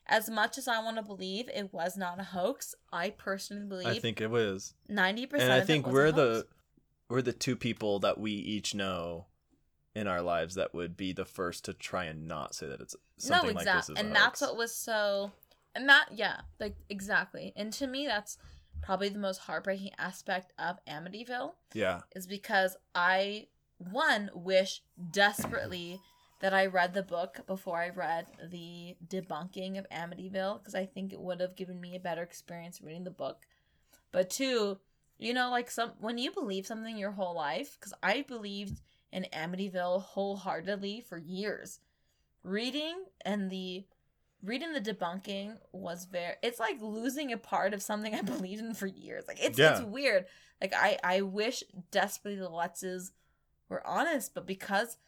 [0.09, 3.86] As much as I want to believe it was not a hoax, I personally believe
[3.88, 5.50] I think it was, ninety percent.
[5.50, 6.46] and I think we're the
[7.09, 9.26] we're the two people that we each know
[9.97, 12.94] in our lives that would be the first to try and not say that it's
[13.16, 15.32] something no like this is and that's what was so,
[15.74, 17.55] and that yeah, like exactly.
[17.57, 18.36] And to me, that's
[18.82, 21.53] probably the most heartbreaking aspect of Amityville.
[21.72, 22.03] yeah.
[22.14, 23.47] is because I
[23.78, 25.99] one wish desperately
[26.40, 31.14] that I read the book before I read the debunking of Amityville because I think
[31.14, 33.47] it would have given me a better experience reading the book.
[34.12, 34.78] But two,
[35.18, 38.82] you know, like some when you believe something your whole life, because I believed
[39.12, 41.80] in Amityville wholeheartedly for years.
[42.42, 43.84] Reading and the
[44.42, 48.74] reading the debunking was very it's like losing a part of something I believed in
[48.74, 49.24] for years.
[49.26, 50.26] Like it's it's weird.
[50.61, 53.11] Like I I wish desperately the Lutzes
[53.68, 54.98] were honest, but because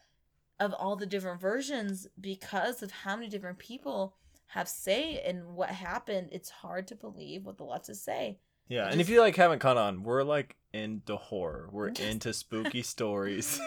[0.60, 4.16] of all the different versions, because of how many different people
[4.48, 8.38] have say in what happened, it's hard to believe what the Lutzes say.
[8.68, 11.68] Yeah, It and if you like haven't caught on, we're like into horror.
[11.72, 12.00] We're Yes.
[12.00, 13.58] into spooky stories.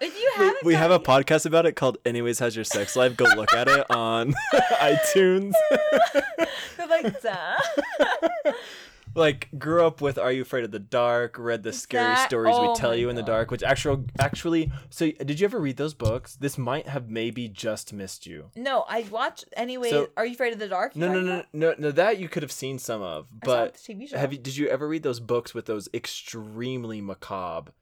[0.18, 2.96] you we, haven't we have a gotten- podcast about it called "Anyways, How's Your Sex
[2.96, 4.32] Life?" Go look at it on
[4.80, 5.52] iTunes.
[6.76, 7.60] They're like that.
[9.14, 12.54] Like grew up with "Are You Afraid of the Dark?" Read the scary That- stories
[12.56, 13.26] oh we tell my you in the God.
[13.26, 13.50] dark.
[13.50, 16.36] Which actual actually, so did you ever read those books?
[16.36, 18.50] This might have maybe just missed you.
[18.56, 19.90] No, I watched anyway.
[19.90, 20.96] So- Are you afraid of the dark?
[20.96, 21.90] No, no, no, no, no.
[21.90, 24.16] That you could have seen some of, I saw but the TV show.
[24.18, 24.38] Have you?
[24.38, 27.72] Did you ever read those books with those extremely macabre,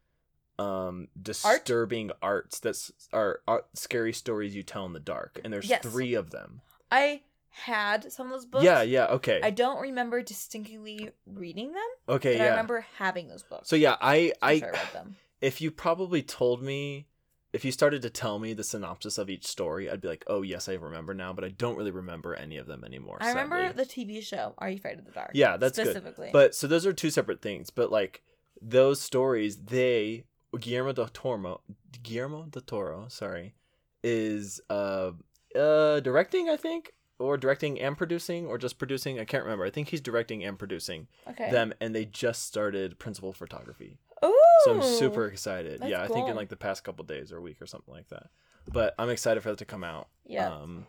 [0.58, 5.40] um, disturbing arts that's are, are scary stories you tell in the dark?
[5.44, 5.82] And there's Yes.
[5.82, 6.60] three of them.
[6.92, 8.64] I had some of those books.
[8.64, 12.46] Yeah, yeah, okay, I don't remember distinctly reading them, okay, but yeah.
[12.46, 13.68] I remember having those books.
[13.68, 15.16] so yeah, I, I, sure I read them.
[15.40, 17.06] if you probably told me,
[17.52, 20.42] if you started to tell me the synopsis of each story, I'd be like, oh
[20.42, 23.18] yes, I remember now, but I don't really remember any of them anymore.
[23.20, 24.54] I remember the TV show.
[24.58, 25.32] Are you afraid of the dark?
[25.34, 25.86] Yeah, that's good.
[25.86, 26.30] specifically.
[26.32, 27.70] But so those are two separate things.
[27.70, 28.22] But like
[28.62, 30.24] those stories, they
[30.58, 31.62] Guillermo del Toro,
[32.02, 33.54] Guillermo del Toro, sorry,
[34.02, 35.12] is uh
[35.56, 39.20] uh directing, I think, or directing and producing, or just producing.
[39.20, 39.64] I can't remember.
[39.64, 41.50] I think he's directing and producing okay.
[41.50, 43.98] them, and they just started principal photography.
[44.24, 44.34] Ooh.
[44.64, 45.82] So I'm super excited.
[45.84, 48.08] yeah, I think in like the past couple days or a week or something like
[48.08, 48.28] that.
[48.70, 50.08] But I'm excited for that to come out.
[50.26, 50.50] Yeah.
[50.52, 50.86] Um,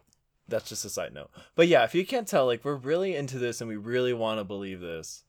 [0.48, 1.32] that's just a side note.
[1.56, 4.40] But yeah, if you can't tell, like we're really into this and we really want
[4.40, 5.24] to believe this,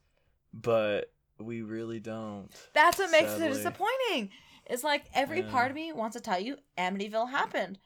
[0.52, 2.48] but we really don't.
[2.74, 3.46] That's what makes Sadly.
[3.46, 4.30] it disappointing.
[4.66, 5.50] It's like every Yeah.
[5.50, 7.78] part of me wants to tell you Amityville happened.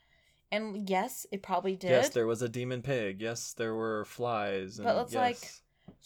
[0.53, 1.91] And yes, it probably did.
[1.91, 3.21] Yes, there was a demon pig.
[3.21, 4.79] Yes, there were flies.
[4.79, 5.51] And But it's like-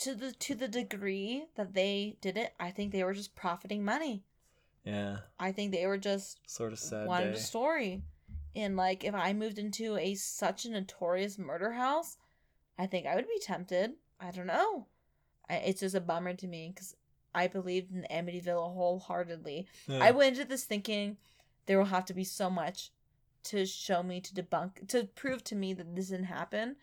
[0.00, 3.84] to the to the degree that they did it, I think they were just profiting
[3.84, 4.24] money.
[4.84, 7.38] yeah, I think they were just sort of sad wanted day.
[7.38, 8.02] a story.
[8.56, 12.16] And like if I moved into a such a notorious murder house,
[12.78, 13.92] I think I would be tempted.
[14.18, 14.86] I don't know.
[15.48, 16.96] I, it's just a bummer to me because
[17.34, 19.66] I believed in Amityville wholeheartedly.
[19.88, 21.16] I went into this thinking
[21.66, 22.90] there will have to be so much
[23.44, 26.76] to show me to debunk to prove to me that this didn't happen.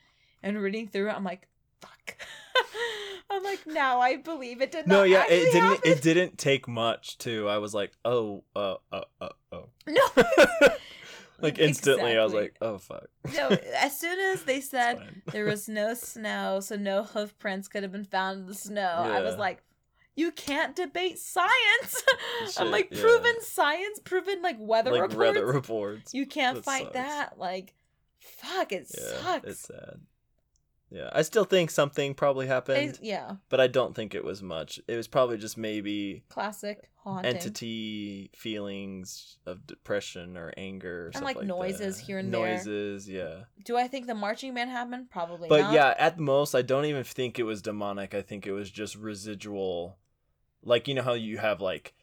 [0.43, 1.47] And reading through it, I'm like,
[1.82, 2.18] fuck.
[3.30, 4.88] I'm like, now I believe it didn't.
[4.88, 5.64] no, yeah, it didn't.
[5.64, 7.47] happen." It didn't take much too.
[7.47, 9.70] I was like, oh, uh, uh, uh, oh.
[9.88, 10.01] No,
[11.39, 13.08] like instantly, I was like, oh fuck.
[13.36, 13.49] no.
[13.76, 17.91] As soon as they said there was no snow, so no hoof prints could have
[17.91, 19.62] been found in the snow, I was like,
[20.18, 22.03] you can't debate science.
[22.41, 22.99] I'm Shit, like, yeah.
[23.01, 25.15] proven science, proven like weather like reports.
[25.18, 26.13] weather reports.
[26.13, 26.93] You can't That fight sucks.
[26.95, 27.38] that.
[27.39, 27.74] Like,
[28.20, 29.47] fuck, it Yeah, sucks.
[29.47, 30.01] it's sad.
[30.89, 34.80] Yeah, I still think something probably happened, yeah, but I don't think it was much.
[34.88, 37.36] It was probably just maybe classic haunting.
[37.36, 42.05] entity feelings of depression or anger or And, like, like noises that.
[42.05, 42.55] here and there.
[42.55, 45.09] noises yeah Do I think the marching band happened?
[45.09, 45.74] Probably but not.
[45.74, 48.72] yeah at the most i don't even think it was demonic i think it was
[48.72, 49.97] just residual
[50.68, 51.93] like you know how you have like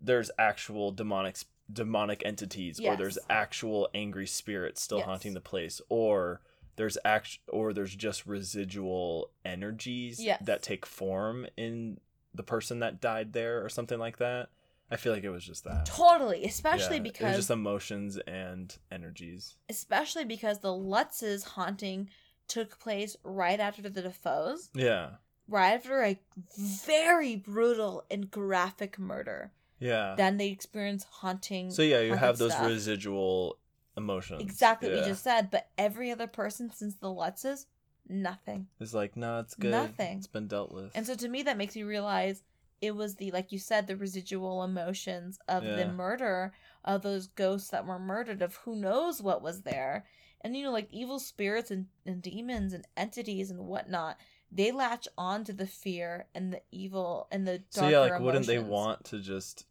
[0.00, 1.36] there's actual demonic
[1.72, 5.06] demonic entities or there's actual angry spirits still Yes.
[5.06, 6.40] haunting the place or
[6.76, 10.42] there's act or there's just residual energies Yes.
[10.44, 11.98] that take form in
[12.34, 14.48] the person that died there or something like that.
[14.90, 15.86] I feel like it was just that.
[15.86, 19.56] Totally, especially Yeah, it was because just emotions and energies.
[19.68, 22.10] Especially because the Lutz's haunting
[22.48, 25.10] took place right after the DeFeos, yeah
[25.50, 26.18] right after a
[26.58, 29.52] very brutal and graphic murder.
[29.78, 31.70] yeah Then they experience haunting.
[31.70, 32.66] So yeah, you have those stuff.
[32.66, 33.58] residual
[33.96, 34.40] emotions.
[34.40, 35.50] exactly what you just said.
[35.50, 37.66] But every other person since the Lutz's,
[38.08, 38.68] nothing.
[38.78, 39.72] It's like, no, it's good.
[39.72, 40.18] Nothing.
[40.18, 40.92] It's been dealt with.
[40.94, 42.42] And so to me, that makes me realize
[42.80, 46.52] it was the like you said the residual emotions of the murder
[46.84, 50.06] of those ghosts that were murdered of who knows what was there
[50.40, 54.16] and you know like evil spirits and, and demons and entities and whatnot
[54.52, 58.20] they latch on to the fear and the evil and the so darker yeah, like,
[58.20, 59.66] wouldn't they want to just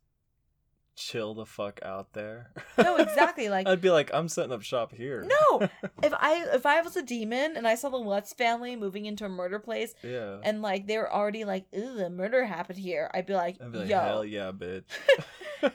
[0.95, 2.51] chill the fuck out there?
[2.77, 5.25] no exactly like I'd be like, I'm setting up shop here.
[5.25, 5.61] no
[6.03, 9.23] if i if i was a demon and i saw the lutz family moving into
[9.25, 10.39] a murder place Yeah.
[10.43, 13.71] and like they were already like Ew, a murder happened here i'd be like, I'd
[13.71, 14.83] be like, yo hell yeah, bitch.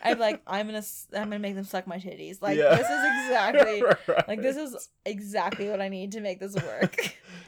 [0.02, 0.82] I'd be like, I'm gonna,
[1.14, 2.40] I'm gonna make them suck my titties.
[2.40, 2.74] Like Yeah.
[2.74, 3.82] this is exactly,
[4.26, 6.96] like this is exactly what I need to make this work.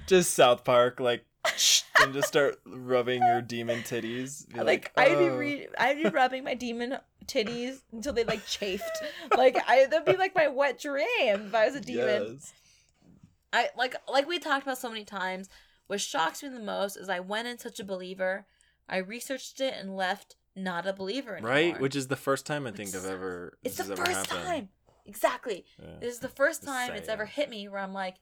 [0.07, 1.25] just South Park, like,
[2.01, 4.49] and just start rubbing your demon titties.
[4.53, 8.47] Be like I'd be "Oh." re- I'd be rubbing my demon titties until they like
[8.47, 8.85] chafed.
[9.37, 12.39] Like I, that'd be like my wet dream if I was a demon.
[12.41, 12.53] Yes.
[13.53, 15.49] I like, like we talked about so many times.
[15.87, 18.47] What shocks me the most is I went in such a believer.
[18.89, 21.51] I researched it and left not a believer anymore.
[21.51, 23.57] Right, which is the first time I Which think I've ever.
[23.63, 24.69] it's this the has ever first time.
[25.05, 25.65] Exactly.
[25.81, 26.01] Yeah.
[26.01, 27.11] This is the first time it's saying.
[27.11, 28.17] ever hit me where I'm like,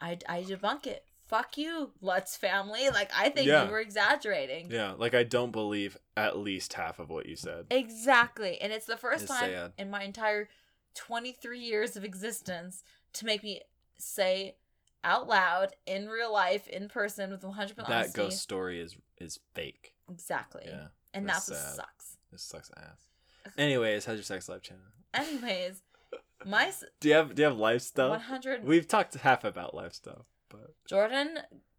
[0.00, 1.04] I, I debunk it.
[1.28, 2.88] Fuck you, Lutz family.
[2.90, 3.66] Like, I think Yeah.
[3.66, 4.70] you were exaggerating.
[4.70, 7.66] Yeah, like I don't believe at least half of what you said.
[7.70, 8.60] Exactly.
[8.60, 9.72] And it's the first It's time sad.
[9.78, 10.48] in my entire
[10.94, 12.82] 23 years of existence
[13.14, 13.60] to make me
[13.98, 14.56] say
[15.04, 18.16] out loud, in real life, in person, with 100% That honesty.
[18.16, 19.94] ghost story is is fake.
[20.10, 20.64] Exactly.
[20.66, 22.16] Yeah, and that's that's, what sucks.
[22.32, 23.52] this sucks ass.
[23.56, 24.82] Anyways, how's your sex life, Channel?
[25.14, 25.82] Anyways,
[26.44, 28.10] my Do you have do you have life stuff?
[28.10, 31.38] 100 We've talked half about life stuff, but Jordan,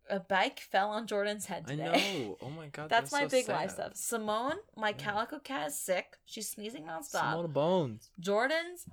[0.10, 1.84] a bike fell on Jordan's head today.
[1.84, 2.38] I know.
[2.42, 3.54] Oh my god, That's my so big sad.
[3.56, 3.92] life stuff.
[3.96, 4.96] Simone, my Yeah.
[4.98, 6.18] calico cat, is sick.
[6.26, 7.32] She's sneezing nonstop.
[7.32, 8.10] Simone Bones.
[8.20, 8.86] Jordan's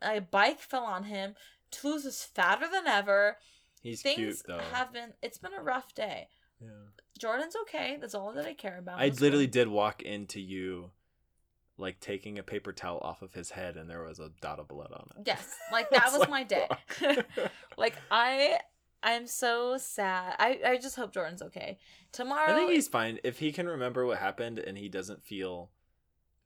[0.00, 1.34] a bike fell on him.
[1.70, 3.38] Toulouse is fatter than ever.
[3.82, 4.60] He's Things cute though.
[4.72, 5.12] have been.
[5.22, 6.28] It's been a rough day.
[6.60, 6.68] yeah.
[7.18, 7.98] Jordan's okay.
[8.00, 8.98] That's all that I care about.
[9.00, 9.50] I literally fine.
[9.52, 10.90] did walk into you,
[11.76, 14.68] like taking a paper towel off of his head, and there was a dot of
[14.68, 15.22] blood on it.
[15.26, 16.68] Yes, like that was like, my day.
[17.76, 18.58] Like I,
[19.02, 20.34] I'm so sad.
[20.38, 21.78] I I just hope Jordan's okay.
[22.12, 25.70] Tomorrow, I think he's fine if he can remember what happened and he doesn't feel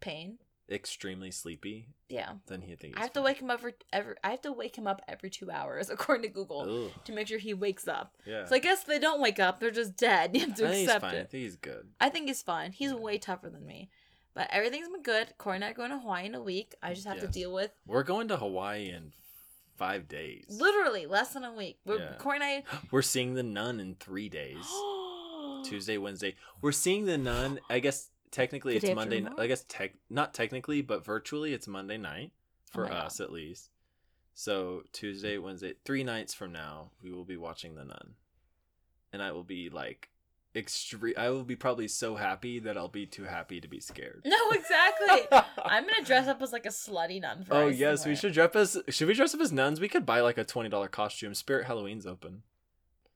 [0.00, 0.38] pain.
[0.70, 1.88] extremely sleepy.
[2.08, 4.14] Yeah, Then he think I have to wake him up every, every.
[4.22, 6.92] I have to wake him up every two hours, according to Google, Ugh.
[7.04, 8.14] to make sure he wakes up.
[8.24, 8.44] Yeah.
[8.44, 10.30] So I guess they don't wake up; they're just dead.
[10.34, 11.14] You have I to think he's accept fine.
[11.14, 11.88] I think he's good.
[12.00, 12.72] I think he's fine.
[12.72, 12.96] He's Yeah.
[12.96, 13.90] way tougher than me,
[14.34, 15.34] but everything's been good.
[15.38, 16.74] Corey and I are going to Hawaii in a week.
[16.82, 19.12] I just have to deal with We're going to Hawaii in
[19.76, 20.44] five days.
[20.48, 21.78] literally less than a week.
[21.84, 22.14] We're, Yeah.
[22.18, 24.66] Corey and We're seeing the nun in three days.
[25.64, 26.34] Tuesday, Wednesday.
[26.60, 27.60] We're seeing the nun.
[27.68, 29.26] I guess technically The it's Monday.
[29.38, 32.32] I guess tech not technically, but virtually it's Monday night
[32.70, 33.06] Oh for God.
[33.06, 33.70] us at least.
[34.34, 38.14] So Tuesday, Wednesday, three nights from now, we will be watching the nun,
[39.12, 40.10] and I will be like
[40.56, 41.14] extreme.
[41.16, 44.22] I will be probably so happy that I'll be too happy to be scared.
[44.24, 45.38] No, exactly.
[45.64, 48.56] I'm gonna dress up as like a slutty nun for oh yes, we should dress
[48.56, 48.82] as.
[48.88, 49.80] Should we dress up as nuns?
[49.80, 51.34] We could buy like a twenty dollar costume.
[51.34, 52.42] Spirit Halloween's open.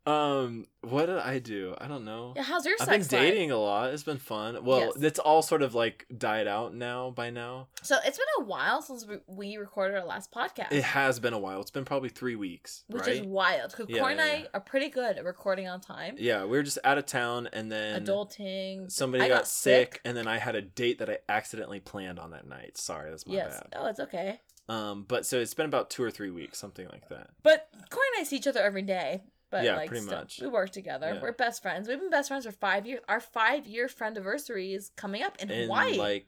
[0.07, 1.75] Um, what did I do?
[1.79, 2.33] I don't know.
[2.35, 3.09] Yeah, how's your I've been life?
[3.09, 3.93] dating a lot.
[3.93, 4.65] It's been fun.
[4.65, 5.03] Well, Yes.
[5.03, 7.69] it's all sort of like died out now by now.
[7.83, 10.73] So it's been a while since we, recorded our last podcast.
[10.73, 11.61] It has been a while.
[11.61, 13.17] It's been probably three weeks, which right?
[13.17, 14.45] is wild because Yeah, Corey and I yeah.
[14.55, 16.15] are pretty good at recording on time.
[16.19, 18.91] yeah, we were just out of town, and then Adulting.
[18.91, 20.01] somebody got, got sick, sick.
[20.07, 22.79] and then I had a date that I accidentally planned on that night.
[22.79, 23.61] Sorry, that's my yes.
[23.61, 23.69] bad.
[23.81, 24.41] No, it's okay.
[24.69, 27.31] Um, but so it's been about two or three weeks, something like that.
[27.43, 29.25] But Corey and I see each other every day.
[29.51, 30.39] But Yeah, like, pretty still, much.
[30.41, 31.15] we work together.
[31.15, 31.21] Yeah.
[31.23, 31.89] We're best friends.
[31.89, 33.01] We've been best friends for five years.
[33.09, 35.97] Our five year friend anniversary is coming up in And Hawaii.
[35.97, 36.27] like,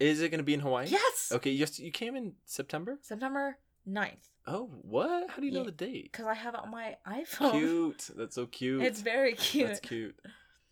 [0.00, 0.86] is it gonna be in Hawaii?
[0.88, 1.30] yes.
[1.32, 2.98] Okay, you you came in September.
[3.02, 3.58] September
[3.88, 4.30] 9th.
[4.48, 5.30] Oh, what?
[5.30, 6.10] How do you know the date?
[6.12, 7.52] Because I have it on my iPhone.
[7.52, 8.10] Cute.
[8.16, 8.82] That's so cute.
[8.82, 9.68] It's very cute.
[9.68, 10.16] That's cute.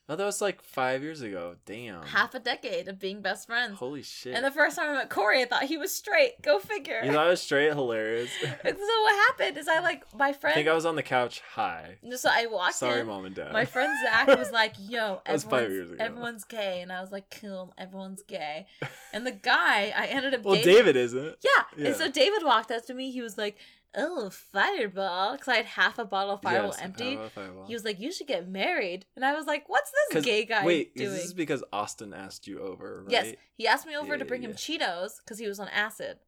[0.06, 1.56] Oh, that was like five years ago.
[1.64, 2.02] Damn.
[2.02, 3.78] Half a decade of being best friends.
[3.78, 4.34] Holy shit.
[4.34, 6.42] And the first time I met Corey, I thought he was straight.
[6.42, 7.00] Go figure.
[7.02, 7.68] you thought I was straight?
[7.72, 8.30] Hilarious.
[8.42, 11.40] So what happened is I like my friend I think I was on the couch.
[11.52, 11.96] high.
[12.16, 13.06] So I walked Sorry, in.
[13.06, 13.52] mom and dad.
[13.52, 16.04] My friend Zach was like, "Yo, That was five everyone's, years ago.
[16.04, 18.66] everyone's gay," and I was like, "Cool, everyone's gay."
[19.14, 21.36] And the guy I ended up well, dating, David isn't.
[21.42, 21.62] yeah.
[21.78, 21.86] Yeah.
[21.88, 23.10] And so David walked up to me.
[23.10, 23.56] He was like,
[23.96, 27.16] "Oh, Fireball," because I had half a bottle of Fireball Yes, empty.
[27.34, 27.66] Fireball.
[27.66, 30.64] He was like, "You should get married," and I was like, "What's this gay guy
[30.64, 33.02] Wait, doing?" is this is because Austin asked you over?
[33.04, 33.12] Right?
[33.12, 35.68] Yes, he asked me over Yeah, to bring yeah, him Cheetos because he was on
[35.68, 36.18] acid.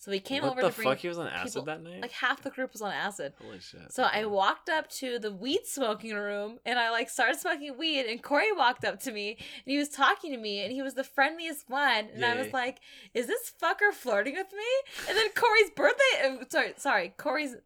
[0.00, 0.98] So he came what over the to bring fuck?
[0.98, 2.00] He was on acid people- that night.
[2.02, 3.32] like half the group was on acid.
[3.42, 3.92] Holy shit.
[3.92, 8.06] So I walked up to the weed smoking room and I like started smoking weed
[8.06, 10.94] and Corey walked up to me and he was talking to me and he was
[10.94, 12.78] the friendliest one and I was like,
[13.12, 17.56] "Is this fucker flirting with me?" And then Corey's birthday, uh, sorry, sorry, Corey's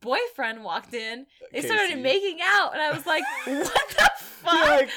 [0.00, 1.26] boyfriend walked in.
[1.50, 4.90] They started making out and I was like, "What the fuck?" Like,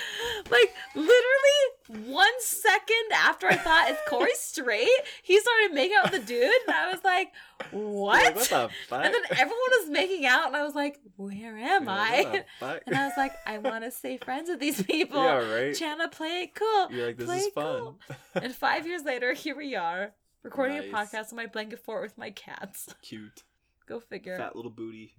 [0.51, 4.89] like literally one second after I thought is Corey straight,
[5.23, 7.31] he started making out with the dude, and I was like,
[7.71, 9.05] "What?" Like, what the fuck?
[9.05, 12.25] and then everyone was making out, and I was like, "Where am You're I?" like,
[12.25, 12.81] what the fuck?
[12.87, 15.73] and I was like, "I want to stay friends with these people." yeah, right.
[15.73, 16.91] Chana, play it cool.
[16.91, 17.79] You're like, this play is fun.
[17.81, 17.99] cool.
[18.35, 20.13] And five years later, here we are
[20.43, 22.93] recording a podcast on my blanket fort with my cats.
[23.01, 23.43] Cute.
[23.87, 24.37] Go figure.
[24.37, 25.13] Fat little booty.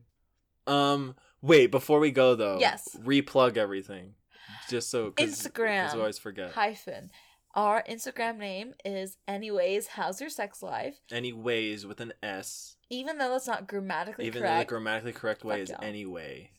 [0.67, 2.59] Um, wait, before we go though.
[2.61, 2.97] Yes.
[3.03, 4.15] Replug everything.
[4.69, 5.95] Just so Instagram.
[5.95, 6.53] I always forget.
[6.53, 7.11] Hyphen.
[7.55, 9.89] Our Instagram name is anyways.
[9.89, 11.01] How's your sex life?
[11.11, 12.77] Anyways, with an S.
[12.91, 14.37] Even though it's not grammatically correct.
[14.37, 15.83] Even though the grammatically correct way is y'all.
[15.83, 16.51] anyway.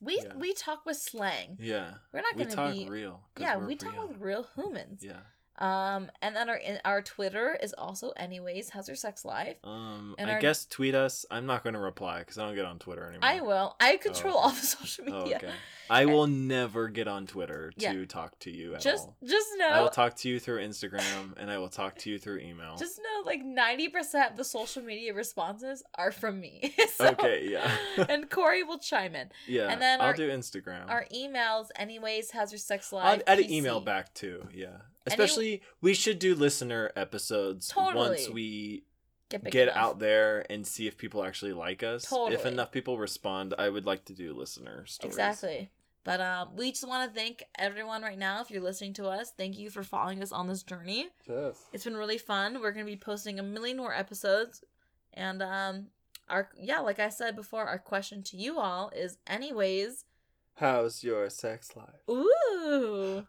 [0.00, 0.34] we yeah.
[0.36, 1.56] we talk with slang.
[1.58, 1.94] Yeah.
[2.12, 3.22] We're not we gonna talk be real.
[3.38, 3.56] yeah.
[3.56, 5.02] We talk with real humans.
[5.02, 5.20] Yeah.
[5.60, 8.70] Um, and then our our Twitter is also anyways.
[8.70, 9.56] How's your sex life?
[9.64, 11.26] Um, And I our- guess tweet us.
[11.30, 13.20] I'm not going to reply because I don't get on Twitter anymore.
[13.28, 13.76] I will.
[13.80, 14.42] I control okay.
[14.44, 15.36] all the social Oh, media.
[15.36, 15.52] okay.
[15.90, 18.04] I will never get on Twitter to Yeah.
[18.06, 19.16] talk to you at Just all.
[19.24, 22.18] just know I will talk to you through Instagram and I will talk to you
[22.18, 22.76] through email.
[22.76, 26.74] Just know, like ninety percent of the social media responses are from me.
[26.96, 27.76] So- okay, yeah.
[28.08, 29.30] and Corey will chime in.
[29.48, 29.68] yeah.
[29.68, 30.88] and then I'll our- do Instagram.
[30.88, 32.30] Our emails, anyways.
[32.30, 33.04] How's your sex life?
[33.04, 33.22] I'll life?
[33.26, 33.50] add an PC.
[33.50, 34.46] email back too.
[34.54, 34.76] Yeah.
[35.10, 38.84] Any- Especially we should do listener episodes once we
[39.30, 42.12] Get, get out there and see if people actually like us.
[42.12, 45.14] If enough people respond, I would like to do listener stories.
[45.14, 45.70] Exactly.
[46.02, 48.40] But um, we just want to thank everyone right now.
[48.40, 51.08] If you're listening to us, thank you for following us on this journey.
[51.28, 51.62] Yes.
[51.72, 52.60] It's been really fun.
[52.60, 54.64] We're gonna be posting a million more episodes,
[55.12, 55.86] and um,
[56.28, 60.06] our yeah, like I said before, our question to you all is, anyways,
[60.54, 62.00] How's your sex life?
[62.10, 63.18] ooh.